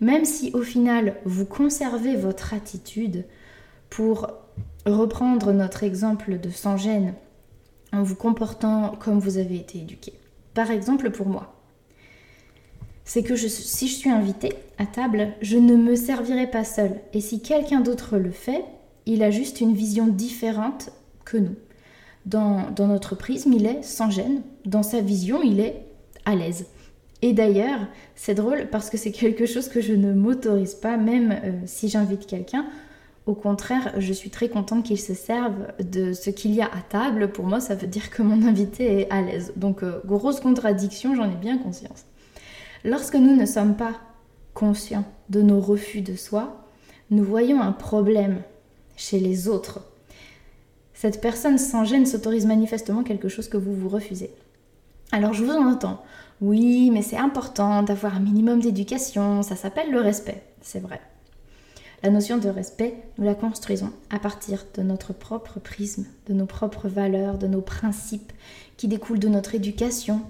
Même 0.00 0.24
si 0.24 0.50
au 0.52 0.62
final 0.62 1.16
vous 1.24 1.46
conservez 1.46 2.16
votre 2.16 2.54
attitude, 2.54 3.24
pour 3.90 4.28
reprendre 4.84 5.52
notre 5.52 5.84
exemple 5.84 6.38
de 6.38 6.50
sans 6.50 6.76
gêne, 6.76 7.14
en 7.92 8.02
vous 8.02 8.16
comportant 8.16 8.94
comme 8.98 9.18
vous 9.18 9.38
avez 9.38 9.56
été 9.56 9.78
éduqué. 9.78 10.12
Par 10.54 10.70
exemple 10.70 11.10
pour 11.10 11.28
moi, 11.28 11.54
c'est 13.04 13.22
que 13.22 13.36
si 13.36 13.88
je 13.88 13.94
suis 13.94 14.10
invitée 14.10 14.52
à 14.78 14.86
table, 14.86 15.28
je 15.40 15.56
ne 15.56 15.76
me 15.76 15.94
servirai 15.94 16.50
pas 16.50 16.64
seule. 16.64 17.00
Et 17.12 17.20
si 17.20 17.40
quelqu'un 17.40 17.80
d'autre 17.80 18.18
le 18.18 18.32
fait, 18.32 18.64
il 19.06 19.22
a 19.22 19.30
juste 19.30 19.60
une 19.60 19.72
vision 19.72 20.08
différente 20.08 20.90
que 21.24 21.36
nous. 21.38 21.54
Dans, 22.26 22.72
notre 22.76 23.14
prisme, 23.14 23.52
il 23.52 23.66
est 23.66 23.82
sans 23.82 24.10
gêne. 24.10 24.42
Dans 24.64 24.82
sa 24.82 25.00
vision, 25.00 25.42
il 25.42 25.60
est 25.60 25.86
à 26.24 26.34
l'aise. 26.34 26.66
Et 27.22 27.32
d'ailleurs, 27.32 27.78
c'est 28.16 28.34
drôle 28.34 28.68
parce 28.70 28.90
que 28.90 28.96
c'est 28.96 29.12
quelque 29.12 29.46
chose 29.46 29.68
que 29.68 29.80
je 29.80 29.92
ne 29.92 30.12
m'autorise 30.12 30.74
pas, 30.74 30.96
même 30.96 31.32
euh, 31.32 31.52
si 31.66 31.88
j'invite 31.88 32.26
quelqu'un. 32.26 32.66
Au 33.26 33.34
contraire, 33.34 33.94
je 33.98 34.12
suis 34.12 34.30
très 34.30 34.48
contente 34.48 34.84
qu'il 34.84 35.00
se 35.00 35.14
serve 35.14 35.54
de 35.80 36.12
ce 36.12 36.30
qu'il 36.30 36.52
y 36.52 36.60
a 36.60 36.66
à 36.66 36.80
table. 36.88 37.30
Pour 37.30 37.46
moi, 37.46 37.60
ça 37.60 37.76
veut 37.76 37.86
dire 37.86 38.10
que 38.10 38.22
mon 38.22 38.46
invité 38.46 39.00
est 39.00 39.10
à 39.10 39.22
l'aise. 39.22 39.52
Donc, 39.56 39.82
euh, 39.82 40.00
grosse 40.04 40.40
contradiction, 40.40 41.14
j'en 41.14 41.30
ai 41.30 41.36
bien 41.36 41.58
conscience. 41.58 42.04
Lorsque 42.84 43.16
nous 43.16 43.34
ne 43.34 43.46
sommes 43.46 43.76
pas 43.76 43.94
conscients 44.52 45.04
de 45.30 45.42
nos 45.42 45.60
refus 45.60 46.02
de 46.02 46.16
soi, 46.16 46.64
nous 47.10 47.24
voyons 47.24 47.60
un 47.60 47.72
problème 47.72 48.42
chez 48.96 49.18
les 49.18 49.48
autres. 49.48 49.80
Cette 50.94 51.20
personne 51.20 51.58
sans 51.58 51.84
gêne 51.84 52.06
s'autorise 52.06 52.46
manifestement 52.46 53.02
quelque 53.02 53.28
chose 53.28 53.48
que 53.48 53.58
vous 53.58 53.74
vous 53.74 53.88
refusez. 53.88 54.30
Alors 55.12 55.34
je 55.34 55.44
vous 55.44 55.52
en 55.52 55.70
entends. 55.70 56.02
Oui, 56.40 56.90
mais 56.90 57.02
c'est 57.02 57.16
important 57.16 57.82
d'avoir 57.82 58.16
un 58.16 58.20
minimum 58.20 58.60
d'éducation, 58.60 59.42
ça 59.42 59.56
s'appelle 59.56 59.90
le 59.90 60.00
respect, 60.00 60.42
c'est 60.60 60.80
vrai. 60.80 61.00
La 62.02 62.10
notion 62.10 62.36
de 62.36 62.48
respect, 62.48 62.94
nous 63.16 63.24
la 63.24 63.34
construisons 63.34 63.90
à 64.10 64.18
partir 64.18 64.64
de 64.76 64.82
notre 64.82 65.14
propre 65.14 65.60
prisme, 65.60 66.04
de 66.28 66.34
nos 66.34 66.44
propres 66.44 66.88
valeurs, 66.88 67.38
de 67.38 67.46
nos 67.46 67.62
principes 67.62 68.32
qui 68.76 68.86
découlent 68.86 69.18
de 69.18 69.28
notre 69.28 69.54
éducation, 69.54 70.20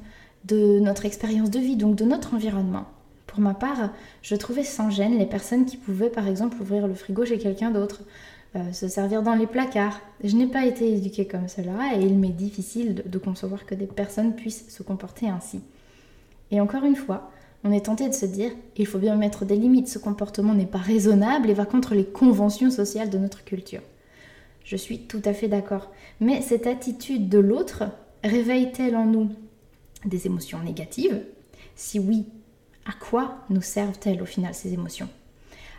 de 0.44 0.78
notre 0.78 1.06
expérience 1.06 1.50
de 1.50 1.58
vie, 1.58 1.76
donc 1.76 1.96
de 1.96 2.04
notre 2.04 2.34
environnement. 2.34 2.86
Pour 3.26 3.40
ma 3.40 3.52
part, 3.52 3.90
je 4.22 4.36
trouvais 4.36 4.62
sans 4.62 4.90
gêne 4.90 5.18
les 5.18 5.26
personnes 5.26 5.66
qui 5.66 5.76
pouvaient 5.76 6.08
par 6.08 6.28
exemple 6.28 6.60
ouvrir 6.60 6.86
le 6.86 6.94
frigo 6.94 7.24
chez 7.24 7.38
quelqu'un 7.38 7.72
d'autre, 7.72 8.02
euh, 8.56 8.72
se 8.72 8.88
servir 8.88 9.22
dans 9.22 9.34
les 9.34 9.46
placards. 9.46 10.00
Je 10.24 10.34
n'ai 10.34 10.46
pas 10.46 10.64
été 10.64 10.94
éduquée 10.94 11.26
comme 11.26 11.48
cela 11.48 11.94
et 11.94 12.02
il 12.02 12.18
m'est 12.18 12.28
difficile 12.28 13.02
de, 13.04 13.18
concevoir 13.18 13.66
que 13.66 13.74
des 13.74 13.86
personnes 13.86 14.34
puissent 14.34 14.68
se 14.68 14.82
comporter 14.82 15.28
ainsi. 15.28 15.60
Et 16.50 16.60
encore 16.60 16.84
une 16.84 16.96
fois, 16.96 17.30
on 17.64 17.72
est 17.72 17.84
tenté 17.86 18.08
de 18.08 18.14
se 18.14 18.24
dire 18.24 18.52
il 18.76 18.86
faut 18.86 18.98
bien 18.98 19.16
mettre 19.16 19.44
des 19.44 19.56
limites, 19.56 19.88
ce 19.88 19.98
comportement 19.98 20.54
n'est 20.54 20.64
pas 20.64 20.78
raisonnable 20.78 21.50
et 21.50 21.54
va 21.54 21.66
contre 21.66 21.94
les 21.94 22.04
conventions 22.04 22.70
sociales 22.70 23.10
de 23.10 23.18
notre 23.18 23.44
culture. 23.44 23.82
Je 24.64 24.76
suis 24.76 25.00
tout 25.00 25.22
à 25.24 25.34
fait 25.34 25.48
d'accord. 25.48 25.90
Mais 26.20 26.40
cette 26.40 26.66
attitude 26.66 27.28
de 27.28 27.38
l'autre 27.38 27.84
réveille-t-elle 28.24 28.96
en 28.96 29.06
nous 29.06 29.30
des 30.04 30.26
émotions 30.26 30.60
négatives? 30.60 31.22
Si 31.74 31.98
oui, 31.98 32.24
à 32.86 32.92
quoi 32.92 33.44
nous 33.50 33.62
servent-elles 33.62 34.22
au 34.22 34.26
final 34.26 34.54
ces 34.54 34.72
émotions? 34.72 35.08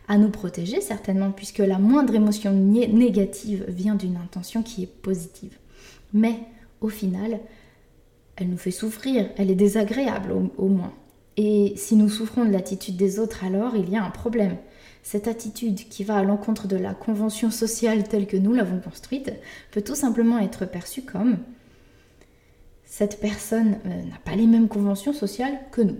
À 0.07 0.17
nous 0.17 0.29
protéger 0.29 0.79
certainement, 0.79 1.31
puisque 1.31 1.59
la 1.59 1.79
moindre 1.79 2.15
émotion 2.15 2.53
négative 2.53 3.65
vient 3.67 3.95
d'une 3.95 4.15
intention 4.17 4.63
qui 4.63 4.83
est 4.83 5.01
positive. 5.01 5.57
Mais 6.13 6.39
au 6.79 6.89
final, 6.89 7.39
Elle 8.37 8.49
nous 8.49 8.57
fait 8.57 8.71
souffrir, 8.71 9.31
elle 9.37 9.49
est 9.49 9.55
désagréable 9.55 10.31
au, 10.31 10.67
moins. 10.67 10.93
Et 11.37 11.73
si 11.75 11.95
nous 11.95 12.07
souffrons 12.07 12.45
de 12.45 12.51
l'attitude 12.51 12.95
des 12.95 13.19
autres, 13.19 13.43
alors 13.43 13.75
il 13.75 13.89
y 13.89 13.97
a 13.97 14.03
un 14.03 14.11
problème. 14.11 14.57
Cette 15.01 15.27
attitude 15.27 15.89
qui 15.89 16.03
va 16.03 16.17
à 16.17 16.23
l'encontre 16.23 16.67
de 16.67 16.77
la 16.77 16.93
convention 16.93 17.49
sociale 17.49 18.07
telle 18.07 18.27
que 18.27 18.37
nous 18.37 18.53
l'avons 18.53 18.79
construite 18.79 19.33
peut 19.71 19.81
tout 19.81 19.95
simplement 19.95 20.37
être 20.37 20.65
perçue 20.67 21.01
comme 21.01 21.39
cette 22.85 23.19
personne 23.19 23.79
euh, 23.85 24.03
n'a 24.03 24.19
pas 24.23 24.35
les 24.35 24.47
mêmes 24.47 24.67
conventions 24.67 25.13
sociales 25.13 25.57
que 25.71 25.81
nous. 25.81 25.97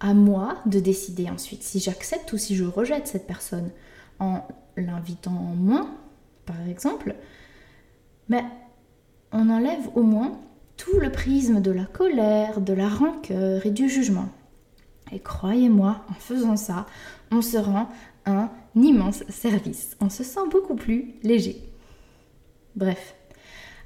À 0.00 0.14
moi 0.14 0.56
de 0.66 0.80
décider 0.80 1.28
ensuite 1.28 1.62
si 1.62 1.78
j'accepte 1.78 2.32
ou 2.32 2.38
si 2.38 2.56
je 2.56 2.64
rejette 2.64 3.06
cette 3.06 3.26
personne 3.26 3.70
en 4.18 4.46
l'invitant 4.76 5.30
moins, 5.30 5.94
par 6.46 6.60
exemple. 6.68 7.14
Mais 8.28 8.44
on 9.32 9.50
enlève 9.50 9.88
au 9.94 10.02
moins 10.02 10.38
tout 10.76 10.98
le 10.98 11.12
prisme 11.12 11.60
de 11.60 11.70
la 11.70 11.84
colère, 11.84 12.60
de 12.60 12.72
la 12.72 12.88
rancœur 12.88 13.66
et 13.66 13.70
du 13.70 13.88
jugement. 13.88 14.28
Et 15.12 15.18
croyez-moi, 15.18 16.02
en 16.08 16.14
faisant 16.14 16.56
ça, 16.56 16.86
on 17.30 17.42
se 17.42 17.58
rend 17.58 17.88
un 18.26 18.50
immense 18.74 19.24
service. 19.28 19.96
On 20.00 20.08
se 20.08 20.24
sent 20.24 20.48
beaucoup 20.50 20.76
plus 20.76 21.14
léger. 21.22 21.62
Bref, 22.76 23.14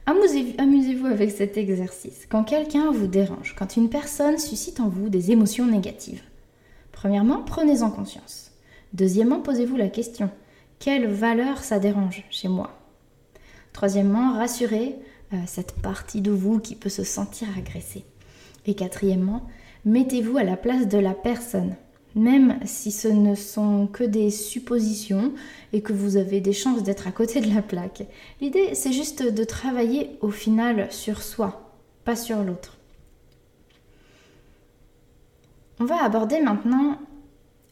Amusez-vous 0.07 1.07
avec 1.07 1.31
cet 1.31 1.57
exercice. 1.57 2.27
Quand 2.29 2.45
quelqu'un 2.45 2.91
vous 2.93 3.07
dérange, 3.07 3.55
quand 3.59 3.77
une 3.77 3.89
personne 3.89 4.39
suscite 4.39 4.81
en 4.81 4.89
vous 4.89 5.09
des 5.09 5.31
émotions 5.31 5.67
négatives, 5.67 6.23
premièrement, 6.93 7.43
prenez-en 7.43 7.91
conscience. 7.91 8.53
Deuxièmement, 8.93 9.41
posez-vous 9.41 9.77
la 9.77 9.89
question 9.89 10.31
quelle 10.79 11.07
valeur 11.07 11.65
ça 11.65 11.79
dérange 11.79 12.25
chez 12.29 12.49
moi? 12.49 12.79
Troisièmement, 13.73 14.35
rassurez 14.35 14.97
euh, 15.33 15.37
cette 15.47 15.81
partie 15.81 16.21
de 16.21 16.31
vous 16.31 16.59
qui 16.59 16.75
peut 16.75 16.91
se 16.91 17.05
sentir 17.05 17.49
agressée. 17.57 18.05
Et 18.67 18.75
quatrièmement, 18.75 19.47
mettez-vous 19.87 20.37
à 20.37 20.45
la 20.45 20.59
place 20.59 20.87
de 20.87 20.99
la 20.99 21.15
personne 21.15 21.77
même 22.15 22.59
si 22.65 22.93
ce 22.93 23.09
ne 23.09 23.35
sont 23.35 23.87
que 23.87 24.05
des 24.05 24.31
suppositions 24.31 25.33
et 25.73 25.83
que 25.83 25.93
vous 25.93 26.17
avez 26.17 26.41
des 26.41 26.53
chances 26.53 26.83
d'être 26.83 27.09
à 27.09 27.13
côté 27.13 27.41
de 27.41 27.53
la 27.53 27.63
plaque. 27.63 28.05
L'idée, 28.41 28.75
c'est 28.75 28.93
juste 28.93 29.23
de 29.23 29.45
travailler 29.45 30.17
au 30.21 30.31
final 30.31 30.91
sur 30.93 31.23
soi, 31.23 31.75
pas 32.05 32.17
sur 32.17 32.43
l'autre. 32.43 32.77
On 35.81 35.85
va 35.85 36.05
aborder 36.05 36.41
maintenant 36.41 36.99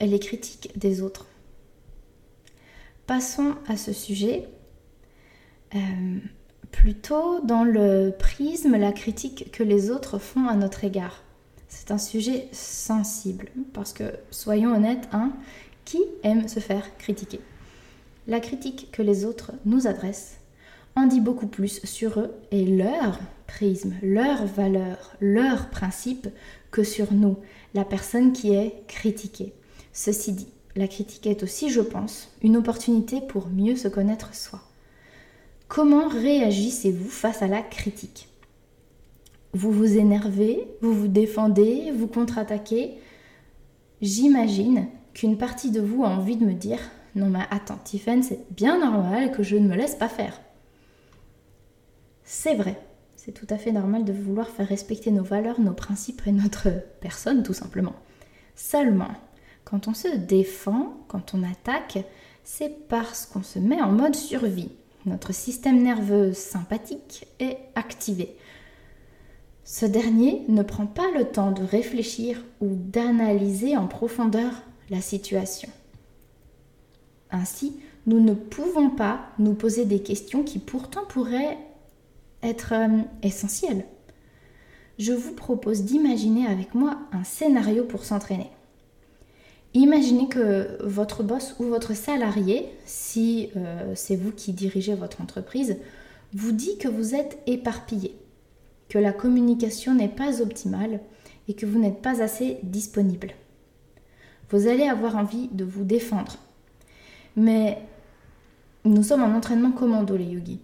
les 0.00 0.18
critiques 0.18 0.76
des 0.76 1.02
autres. 1.02 1.26
Passons 3.06 3.54
à 3.68 3.76
ce 3.76 3.92
sujet 3.92 4.48
euh, 5.74 5.78
plutôt 6.70 7.40
dans 7.44 7.64
le 7.64 8.12
prisme, 8.18 8.76
la 8.76 8.92
critique 8.92 9.50
que 9.52 9.62
les 9.62 9.90
autres 9.90 10.18
font 10.18 10.48
à 10.48 10.56
notre 10.56 10.84
égard. 10.84 11.22
C'est 11.74 11.90
un 11.90 11.98
sujet 11.98 12.48
sensible 12.52 13.48
parce 13.72 13.94
que, 13.94 14.04
soyons 14.30 14.74
honnêtes, 14.74 15.08
hein, 15.10 15.32
qui 15.86 15.98
aime 16.22 16.46
se 16.46 16.60
faire 16.60 16.96
critiquer? 16.98 17.40
La 18.28 18.40
critique 18.40 18.90
que 18.92 19.00
les 19.00 19.24
autres 19.24 19.52
nous 19.64 19.88
adressent 19.88 20.36
en 20.96 21.06
dit 21.06 21.18
beaucoup 21.18 21.46
plus 21.46 21.82
sur 21.84 22.20
eux 22.20 22.30
et 22.50 22.66
leur 22.66 23.18
prisme, 23.46 23.94
leur 24.02 24.44
valeur, 24.44 25.16
leurs 25.20 25.70
principes 25.70 26.28
que 26.70 26.84
sur 26.84 27.12
nous, 27.12 27.38
la 27.74 27.86
personne 27.86 28.32
qui 28.32 28.52
est 28.52 28.84
critiquée. 28.86 29.54
Ceci 29.94 30.32
dit, 30.32 30.48
la 30.76 30.86
critique 30.86 31.26
est 31.26 31.42
aussi, 31.42 31.70
je 31.70 31.80
pense, 31.80 32.28
une 32.42 32.58
opportunité 32.58 33.22
pour 33.22 33.48
mieux 33.48 33.76
se 33.76 33.88
connaître 33.88 34.34
soi. 34.34 34.60
Comment 35.68 36.06
réagissez-vous 36.06 37.08
face 37.08 37.40
à 37.40 37.48
la 37.48 37.62
critique? 37.62 38.28
Vous 39.52 39.70
vous 39.70 39.98
énervez, 39.98 40.66
vous 40.80 40.92
vous 40.92 41.08
défendez, 41.08 41.92
vous 41.94 42.06
contre-attaquez. 42.06 42.98
J'imagine 44.00 44.86
qu'une 45.14 45.36
partie 45.36 45.70
de 45.70 45.80
vous 45.80 46.04
a 46.04 46.08
envie 46.08 46.36
de 46.36 46.46
me 46.46 46.54
dire 46.54 46.80
Non, 47.14 47.26
mais 47.26 47.40
attends, 47.50 47.78
Tiffen, 47.84 48.22
c'est 48.22 48.40
bien 48.50 48.78
normal 48.78 49.32
que 49.32 49.42
je 49.42 49.56
ne 49.56 49.68
me 49.68 49.76
laisse 49.76 49.94
pas 49.94 50.08
faire. 50.08 50.40
C'est 52.24 52.54
vrai, 52.54 52.80
c'est 53.16 53.32
tout 53.32 53.46
à 53.50 53.58
fait 53.58 53.72
normal 53.72 54.04
de 54.04 54.12
vouloir 54.12 54.48
faire 54.48 54.66
respecter 54.66 55.10
nos 55.10 55.22
valeurs, 55.22 55.60
nos 55.60 55.74
principes 55.74 56.22
et 56.26 56.32
notre 56.32 56.68
personne, 57.00 57.42
tout 57.42 57.52
simplement. 57.52 57.94
Seulement, 58.56 59.10
quand 59.64 59.86
on 59.86 59.94
se 59.94 60.08
défend, 60.16 60.96
quand 61.08 61.34
on 61.34 61.42
attaque, 61.42 62.04
c'est 62.42 62.88
parce 62.88 63.26
qu'on 63.26 63.42
se 63.42 63.58
met 63.58 63.80
en 63.82 63.92
mode 63.92 64.14
survie. 64.14 64.70
Notre 65.04 65.34
système 65.34 65.82
nerveux 65.82 66.32
sympathique 66.32 67.26
est 67.38 67.58
activé. 67.74 68.36
Ce 69.64 69.86
dernier 69.86 70.42
ne 70.48 70.62
prend 70.62 70.86
pas 70.86 71.10
le 71.16 71.24
temps 71.24 71.52
de 71.52 71.62
réfléchir 71.62 72.42
ou 72.60 72.74
d'analyser 72.74 73.76
en 73.76 73.86
profondeur 73.86 74.50
la 74.90 75.00
situation. 75.00 75.68
Ainsi, 77.30 77.76
nous 78.06 78.20
ne 78.20 78.34
pouvons 78.34 78.90
pas 78.90 79.20
nous 79.38 79.54
poser 79.54 79.84
des 79.84 80.02
questions 80.02 80.42
qui 80.42 80.58
pourtant 80.58 81.04
pourraient 81.08 81.58
être 82.42 82.72
euh, 82.74 83.02
essentielles. 83.22 83.84
Je 84.98 85.12
vous 85.12 85.32
propose 85.32 85.84
d'imaginer 85.84 86.46
avec 86.46 86.74
moi 86.74 86.98
un 87.12 87.24
scénario 87.24 87.84
pour 87.84 88.04
s'entraîner. 88.04 88.50
Imaginez 89.74 90.28
que 90.28 90.76
votre 90.82 91.22
boss 91.22 91.54
ou 91.58 91.64
votre 91.64 91.94
salarié, 91.94 92.68
si 92.84 93.50
euh, 93.56 93.92
c'est 93.94 94.16
vous 94.16 94.32
qui 94.32 94.52
dirigez 94.52 94.94
votre 94.94 95.22
entreprise, 95.22 95.78
vous 96.34 96.52
dit 96.52 96.76
que 96.76 96.88
vous 96.88 97.14
êtes 97.14 97.38
éparpillé 97.46 98.14
la 98.98 99.12
communication 99.12 99.94
n'est 99.94 100.08
pas 100.08 100.40
optimale 100.40 101.00
et 101.48 101.54
que 101.54 101.66
vous 101.66 101.78
n'êtes 101.78 102.02
pas 102.02 102.22
assez 102.22 102.58
disponible. 102.62 103.32
Vous 104.50 104.66
allez 104.66 104.84
avoir 104.84 105.16
envie 105.16 105.48
de 105.48 105.64
vous 105.64 105.84
défendre. 105.84 106.36
Mais 107.36 107.78
nous 108.84 109.02
sommes 109.02 109.22
en 109.22 109.34
entraînement 109.34 109.72
commando, 109.72 110.16
les 110.16 110.26
yogis. 110.26 110.60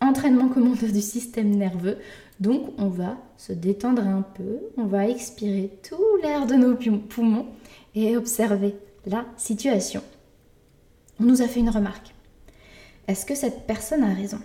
Entraînement 0.00 0.48
commando 0.48 0.86
du 0.86 1.00
système 1.00 1.50
nerveux. 1.50 1.98
Donc 2.40 2.72
on 2.78 2.88
va 2.88 3.16
se 3.36 3.52
détendre 3.52 4.02
un 4.06 4.22
peu, 4.22 4.60
on 4.76 4.86
va 4.86 5.08
expirer 5.08 5.70
tout 5.88 6.16
l'air 6.22 6.46
de 6.46 6.54
nos 6.54 6.74
poumons 6.74 7.46
et 7.94 8.16
observer 8.16 8.76
la 9.06 9.26
situation. 9.36 10.02
On 11.20 11.24
nous 11.24 11.42
a 11.42 11.48
fait 11.48 11.60
une 11.60 11.70
remarque. 11.70 12.14
Est-ce 13.08 13.26
que 13.26 13.34
cette 13.34 13.66
personne 13.66 14.04
a 14.04 14.14
raison? 14.14 14.40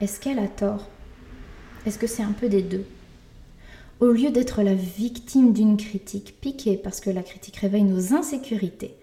Est-ce 0.00 0.20
qu'elle 0.20 0.38
a 0.38 0.48
tort? 0.48 0.88
Est-ce 1.86 1.98
que 1.98 2.06
c'est 2.06 2.22
un 2.22 2.32
peu 2.32 2.48
des 2.48 2.62
deux? 2.62 2.84
Au 4.00 4.12
lieu 4.12 4.30
d'être 4.30 4.62
la 4.62 4.74
victime 4.74 5.52
d'une 5.52 5.76
critique 5.76 6.36
piquée 6.40 6.76
parce 6.76 7.00
que 7.00 7.10
la 7.10 7.22
critique 7.22 7.56
réveille 7.56 7.84
nos 7.84 8.14
insécurités, 8.14 8.94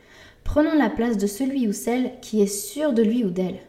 prenons 0.43 0.75
la 0.75 0.89
place 0.89 1.17
de 1.17 1.27
celui 1.27 1.67
ou 1.67 1.73
celle 1.73 2.13
qui 2.21 2.41
est 2.41 2.47
sûr 2.47 2.93
de 2.93 3.03
lui 3.03 3.23
ou 3.23 3.29
d'elle. 3.29 3.59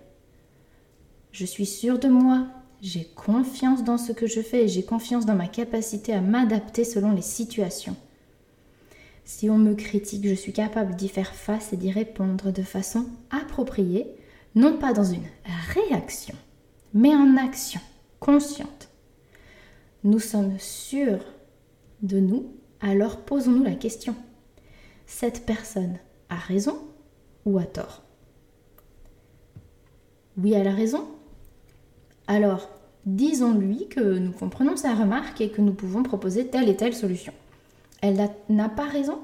Je 1.32 1.44
suis 1.44 1.66
sûr 1.66 1.98
de 1.98 2.08
moi, 2.08 2.46
j'ai 2.80 3.04
confiance 3.04 3.84
dans 3.84 3.98
ce 3.98 4.12
que 4.12 4.26
je 4.26 4.40
fais 4.40 4.64
et 4.64 4.68
j'ai 4.68 4.84
confiance 4.84 5.26
dans 5.26 5.34
ma 5.34 5.48
capacité 5.48 6.12
à 6.12 6.20
m'adapter 6.20 6.84
selon 6.84 7.12
les 7.12 7.22
situations. 7.22 7.96
Si 9.24 9.50
on 9.50 9.58
me 9.58 9.74
critique, 9.74 10.26
je 10.26 10.34
suis 10.34 10.52
capable 10.54 10.96
d'y 10.96 11.08
faire 11.08 11.34
face 11.34 11.72
et 11.72 11.76
d'y 11.76 11.90
répondre 11.90 12.50
de 12.50 12.62
façon 12.62 13.06
appropriée, 13.30 14.06
non 14.54 14.78
pas 14.78 14.92
dans 14.92 15.04
une 15.04 15.26
réaction, 15.74 16.34
mais 16.94 17.14
en 17.14 17.36
action 17.36 17.80
consciente 18.20 18.88
nous 20.04 20.18
sommes 20.18 20.58
sûrs 20.58 21.24
de 22.02 22.20
nous, 22.20 22.52
alors 22.80 23.18
posons-nous 23.18 23.64
la 23.64 23.74
question. 23.74 24.14
Cette 25.06 25.46
personne 25.46 25.98
a 26.28 26.36
raison 26.36 26.78
ou 27.44 27.58
a 27.58 27.64
tort? 27.64 28.02
Oui, 30.36 30.52
elle 30.52 30.68
a 30.68 30.74
raison. 30.74 31.08
Alors, 32.26 32.68
disons-lui 33.06 33.88
que 33.88 34.18
nous 34.18 34.32
comprenons 34.32 34.76
sa 34.76 34.94
remarque 34.94 35.40
et 35.40 35.50
que 35.50 35.60
nous 35.60 35.74
pouvons 35.74 36.02
proposer 36.02 36.46
telle 36.46 36.68
et 36.68 36.76
telle 36.76 36.94
solution. 36.94 37.32
Elle 38.02 38.30
n'a 38.48 38.68
pas 38.68 38.86
raison? 38.86 39.18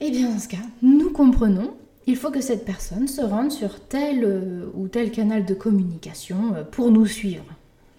Eh 0.00 0.10
bien, 0.10 0.30
dans 0.30 0.38
ce 0.38 0.48
cas, 0.48 0.56
nous 0.80 1.10
comprenons 1.10 1.74
il 2.06 2.16
faut 2.16 2.30
que 2.30 2.40
cette 2.40 2.64
personne 2.64 3.08
se 3.08 3.22
rende 3.22 3.50
sur 3.50 3.80
tel 3.80 4.24
euh, 4.24 4.66
ou 4.74 4.88
tel 4.88 5.10
canal 5.10 5.44
de 5.44 5.54
communication 5.54 6.54
euh, 6.54 6.62
pour 6.62 6.90
nous 6.90 7.06
suivre 7.06 7.44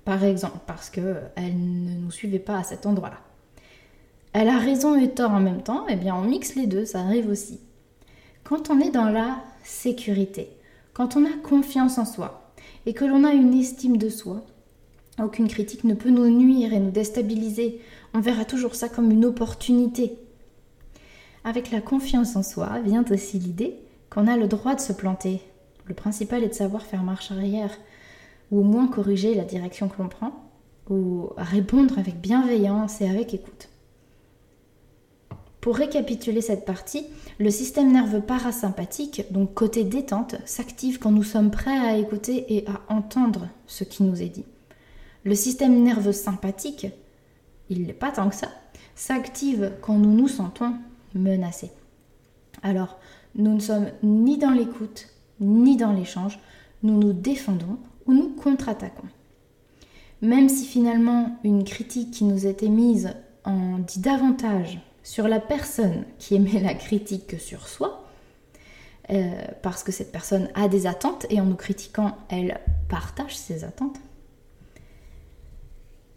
par 0.05 0.23
exemple, 0.23 0.59
parce 0.67 0.89
qu'elle 0.89 1.31
ne 1.35 1.95
nous 1.95 2.11
suivait 2.11 2.39
pas 2.39 2.59
à 2.59 2.63
cet 2.63 2.85
endroit-là. 2.85 3.19
Elle 4.33 4.49
a 4.49 4.59
raison 4.59 4.95
et 4.95 5.09
tort 5.09 5.31
en 5.31 5.39
même 5.39 5.63
temps, 5.63 5.85
eh 5.89 5.95
bien 5.95 6.15
on 6.15 6.21
mixe 6.21 6.55
les 6.55 6.67
deux, 6.67 6.85
ça 6.85 6.99
arrive 6.99 7.29
aussi. 7.29 7.59
Quand 8.43 8.69
on 8.69 8.79
est 8.79 8.91
dans 8.91 9.09
la 9.09 9.41
sécurité, 9.63 10.49
quand 10.93 11.17
on 11.17 11.25
a 11.25 11.33
confiance 11.43 11.97
en 11.97 12.05
soi 12.05 12.53
et 12.85 12.93
que 12.93 13.03
l'on 13.03 13.23
a 13.23 13.33
une 13.33 13.53
estime 13.53 13.97
de 13.97 14.09
soi, 14.09 14.45
aucune 15.23 15.47
critique 15.47 15.85
ne 15.85 15.93
peut 15.93 16.09
nous 16.09 16.29
nuire 16.29 16.73
et 16.73 16.79
nous 16.79 16.91
déstabiliser. 16.91 17.81
On 18.13 18.19
verra 18.19 18.45
toujours 18.45 18.75
ça 18.75 18.89
comme 18.89 19.11
une 19.11 19.25
opportunité. 19.25 20.19
Avec 21.43 21.71
la 21.71 21.81
confiance 21.81 22.35
en 22.35 22.43
soi 22.43 22.79
vient 22.83 23.05
aussi 23.09 23.39
l'idée 23.39 23.75
qu'on 24.09 24.27
a 24.27 24.37
le 24.37 24.47
droit 24.47 24.75
de 24.75 24.81
se 24.81 24.93
planter. 24.93 25.41
Le 25.85 25.93
principal 25.93 26.43
est 26.43 26.49
de 26.49 26.53
savoir 26.53 26.83
faire 26.83 27.03
marche 27.03 27.31
arrière, 27.31 27.77
ou 28.51 28.59
au 28.59 28.63
moins 28.63 28.87
corriger 28.87 29.35
la 29.35 29.43
direction 29.43 29.89
que 29.89 30.01
l'on 30.01 30.09
prend. 30.09 30.31
ou 30.89 31.31
répondre 31.37 31.97
avec 31.97 32.21
bienveillance 32.21 33.01
et 33.01 33.09
avec 33.09 33.33
écoute. 33.33 33.69
Pour 35.65 35.77
récapituler 35.77 36.41
cette 36.41 36.63
partie, 36.63 37.07
le 37.39 37.49
système 37.49 37.91
nerveux 37.91 38.21
parasympathique, 38.21 39.23
donc 39.31 39.55
côté 39.55 39.83
détente, 39.83 40.35
s'active 40.45 40.99
quand 40.99 41.11
nous 41.11 41.23
sommes 41.23 41.49
prêts 41.49 41.75
à 41.75 41.97
écouter 41.97 42.55
et 42.55 42.67
à 42.67 42.81
entendre 42.93 43.47
ce 43.65 43.83
qui 43.83 44.03
nous 44.03 44.21
est 44.21 44.29
dit. 44.29 44.45
Le 45.23 45.33
système 45.33 45.81
nerveux 45.81 46.11
sympathique, 46.11 46.85
il 47.71 47.87
n'est 47.87 47.93
pas 47.93 48.11
tant 48.11 48.29
que 48.29 48.35
ça, 48.35 48.49
s'active 48.93 49.71
quand 49.81 49.97
nous 49.97 50.13
nous 50.13 50.27
sentons 50.27 50.75
menacés. 51.15 51.71
Alors, 52.61 52.99
nous 53.33 53.55
ne 53.55 53.59
sommes 53.59 53.87
ni 54.03 54.37
dans 54.37 54.51
l'écoute, 54.51 55.07
ni 55.39 55.77
dans 55.77 55.93
l'échange, 55.93 56.39
nous 56.83 56.99
nous 56.99 57.13
défendons 57.13 57.79
ou 58.05 58.13
nous 58.13 58.29
contre-attaquons. 58.29 59.07
Même 60.21 60.49
si 60.49 60.65
finalement 60.65 61.37
une 61.43 61.63
critique 61.63 62.11
qui 62.11 62.23
nous 62.23 62.47
est 62.47 62.63
émise 62.63 63.13
en 63.43 63.79
dit 63.79 63.99
davantage 63.99 64.79
sur 65.03 65.27
la 65.27 65.39
personne 65.39 66.05
qui 66.17 66.35
émet 66.35 66.59
la 66.59 66.73
critique 66.73 67.27
que 67.27 67.37
sur 67.37 67.67
soi, 67.67 68.03
euh, 69.11 69.31
parce 69.61 69.83
que 69.83 69.91
cette 69.91 70.11
personne 70.11 70.49
a 70.55 70.67
des 70.67 70.87
attentes 70.87 71.27
et 71.29 71.39
en 71.39 71.45
nous 71.45 71.55
critiquant, 71.55 72.17
elle 72.29 72.59
partage 72.89 73.37
ses 73.37 73.63
attentes, 73.63 73.97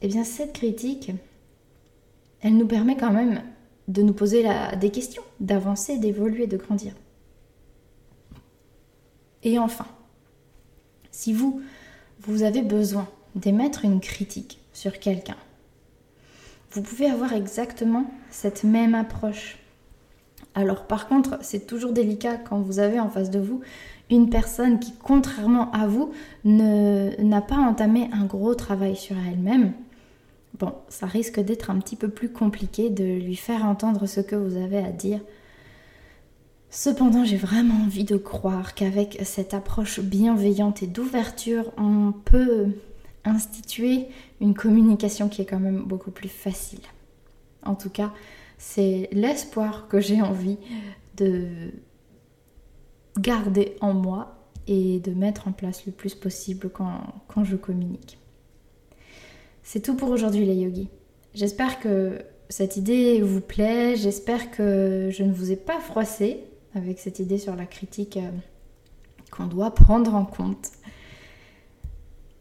eh 0.01 0.09
bien 0.09 0.25
cette 0.25 0.55
critique, 0.55 1.13
elle 2.41 2.57
nous 2.57 2.67
permet 2.67 2.97
quand 2.97 3.13
même 3.13 3.43
de 3.89 4.03
nous 4.03 4.13
poser 4.13 4.47
des 4.81 4.91
questions, 4.91 5.23
d'avancer, 5.41 5.99
d'évoluer, 5.99 6.47
de 6.47 6.57
grandir. 6.57 6.95
Et 9.43 9.59
enfin, 9.59 9.87
si 11.11 11.33
vous, 11.33 11.61
vous 12.21 12.43
avez 12.43 12.63
besoin 12.63 13.09
d'émettre 13.35 13.85
une 13.85 14.01
critique 14.01 14.61
sur 14.73 14.99
quelqu'un, 14.99 15.37
vous 16.73 16.83
pouvez 16.83 17.07
avoir 17.07 17.33
exactement 17.33 18.05
cette 18.31 18.65
même 18.65 18.95
approche. 18.95 19.59
Alors 20.55 20.87
par 20.87 21.09
contre, 21.09 21.39
c'est 21.41 21.67
toujours 21.67 21.93
délicat 21.93 22.37
quand 22.37 22.61
vous 22.61 22.79
avez 22.79 23.01
en 23.01 23.09
face 23.09 23.31
de 23.31 23.39
vous 23.39 23.61
une 24.11 24.31
personne 24.31 24.79
qui, 24.79 24.93
contrairement 25.03 25.71
à 25.73 25.87
vous, 25.87 26.13
n'a 26.45 27.41
pas 27.43 27.57
entamé 27.57 28.09
un 28.13 28.25
gros 28.25 28.55
travail 28.55 28.97
sur 28.97 29.17
elle-même. 29.17 29.73
Bon, 30.59 30.73
ça 30.89 31.07
risque 31.07 31.41
d'être 31.41 31.71
un 31.71 31.79
petit 31.79 31.95
peu 31.95 32.09
plus 32.09 32.31
compliqué 32.31 32.91
de 32.91 33.05
lui 33.05 33.37
faire 33.37 33.65
entendre 33.65 34.07
ce 34.07 34.21
que 34.21 34.35
vous 34.35 34.57
avez 34.57 34.79
à 34.79 34.91
dire. 34.91 35.21
Cependant, 36.71 37.25
j'ai 37.25 37.37
vraiment 37.37 37.83
envie 37.85 38.05
de 38.05 38.17
croire 38.17 38.75
qu'avec 38.75 39.19
cette 39.25 39.55
approche 39.55 40.01
bienveillante 40.01 40.83
et 40.83 40.87
d'ouverture, 40.87 41.73
on 41.79 42.13
peut 42.13 42.69
instituer 43.25 44.07
une 44.41 44.55
communication 44.55 45.29
qui 45.29 45.43
est 45.43 45.47
quand 45.47 45.61
même 45.61 45.85
beaucoup 45.85 46.11
plus 46.11 46.29
facile. 46.29 46.81
En 47.63 47.75
tout 47.75 47.91
cas, 47.91 48.13
c'est 48.59 49.09
l'espoir 49.13 49.89
que 49.89 50.01
j'ai 50.01 50.21
envie 50.21 50.59
de 51.17 51.47
garder 53.19 53.77
en 53.81 53.95
moi 53.95 54.39
et 54.67 55.01
de 55.01 55.13
mettre 55.13 55.49
en 55.49 55.53
place 55.53 55.87
le 55.87 55.93
plus 55.93 56.15
possible 56.15 56.71
quand, 56.71 57.45
je 57.45 57.57
communique. 57.57 58.19
C'est 59.63 59.81
tout 59.81 59.95
pour 59.95 60.11
aujourd'hui 60.11 60.45
les 60.45 60.55
yogis. 60.55 60.89
J'espère 61.35 61.81
que 61.81 62.19
cette 62.51 62.77
idée 62.77 63.21
vous 63.23 63.41
plaît, 63.41 63.97
j'espère 63.97 64.51
que 64.51 65.09
je 65.11 65.23
ne 65.23 65.33
vous 65.33 65.51
ai 65.51 65.57
pas 65.57 65.81
froissé 65.81 66.45
avec 66.79 66.99
cette 66.99 67.19
idée 67.19 67.39
sur 67.39 67.55
la 67.55 67.67
critique 67.67 68.17
euh, 68.17 68.31
qu'on 69.31 69.47
doit 69.47 69.75
prendre 69.75 70.15
en 70.15 70.25
compte. 70.25 70.71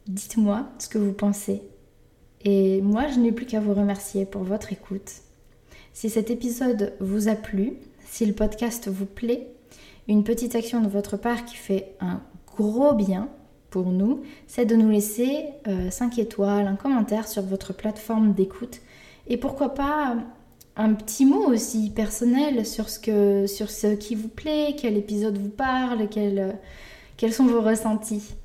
Dites-moi 0.08 0.70
ce 0.80 0.88
que 0.88 0.98
vous 0.98 1.12
pensez. 1.12 1.62
Et 2.46 2.82
moi, 2.82 3.08
je 3.08 3.20
n'ai 3.20 3.32
plus 3.32 3.46
qu'à 3.46 3.60
vous 3.60 3.74
remercier 3.74 4.26
pour 4.26 4.44
votre 4.44 4.72
écoute. 4.72 5.12
Si 5.94 6.10
cet 6.10 6.30
épisode 6.30 6.94
vous 7.00 7.28
a 7.28 7.36
plu, 7.36 7.74
si 8.06 8.26
le 8.26 8.34
podcast 8.34 8.88
vous 8.88 9.06
plaît, 9.06 9.48
une 10.08 10.24
petite 10.24 10.56
action 10.56 10.82
de 10.82 10.88
votre 10.88 11.18
part 11.18 11.44
qui 11.44 11.58
fait 11.58 11.96
un 12.00 12.22
gros 12.56 12.94
bien 12.94 13.30
pour 13.70 13.88
nous, 13.88 14.22
c'est 14.48 14.66
de 14.66 14.76
nous 14.76 14.90
laisser 14.90 15.46
5 15.90 16.18
euh, 16.18 16.22
étoiles, 16.22 16.68
un 16.68 16.76
commentaire 16.76 17.28
sur 17.28 17.44
votre 17.44 17.74
plateforme 17.74 18.34
d'écoute. 18.34 18.80
Et 19.28 19.38
pourquoi 19.38 19.74
pas 19.74 20.16
un 20.78 20.94
petit 20.94 21.26
mot 21.26 21.48
aussi 21.48 21.90
personnel 21.90 22.66
sur 22.66 22.88
ce, 22.90 23.00
que, 23.00 23.48
sur 23.48 23.70
ce 23.70 23.96
qui 23.96 24.16
vous 24.16 24.28
plaît, 24.28 24.76
quel 24.78 24.96
épisode 24.96 25.38
vous 25.38 25.50
parle, 25.50 26.08
quels 26.08 27.34
sont 27.34 27.46
vos 27.46 27.62
ressentis. 27.62 28.36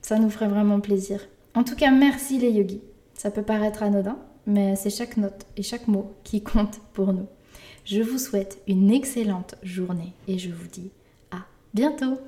Ça 0.00 0.18
nous 0.18 0.30
ferait 0.30 0.48
vraiment 0.48 0.80
plaisir. 0.80 1.20
En 1.54 1.64
tout 1.64 1.74
cas, 1.74 1.90
merci 1.90 2.38
les 2.38 2.52
yogis. 2.52 2.82
Ça 3.14 3.30
peut 3.30 3.42
paraître 3.42 3.82
anodin, 3.82 4.18
mais 4.46 4.76
c'est 4.76 4.90
chaque 4.90 5.16
note 5.16 5.44
et 5.56 5.62
chaque 5.62 5.88
mot 5.88 6.12
qui 6.22 6.42
compte 6.42 6.80
pour 6.92 7.12
nous. 7.12 7.26
Je 7.84 8.00
vous 8.02 8.18
souhaite 8.18 8.62
une 8.68 8.90
excellente 8.90 9.56
journée 9.62 10.12
et 10.28 10.38
je 10.38 10.50
vous 10.50 10.68
dis 10.68 10.90
à 11.32 11.38
bientôt 11.74 12.18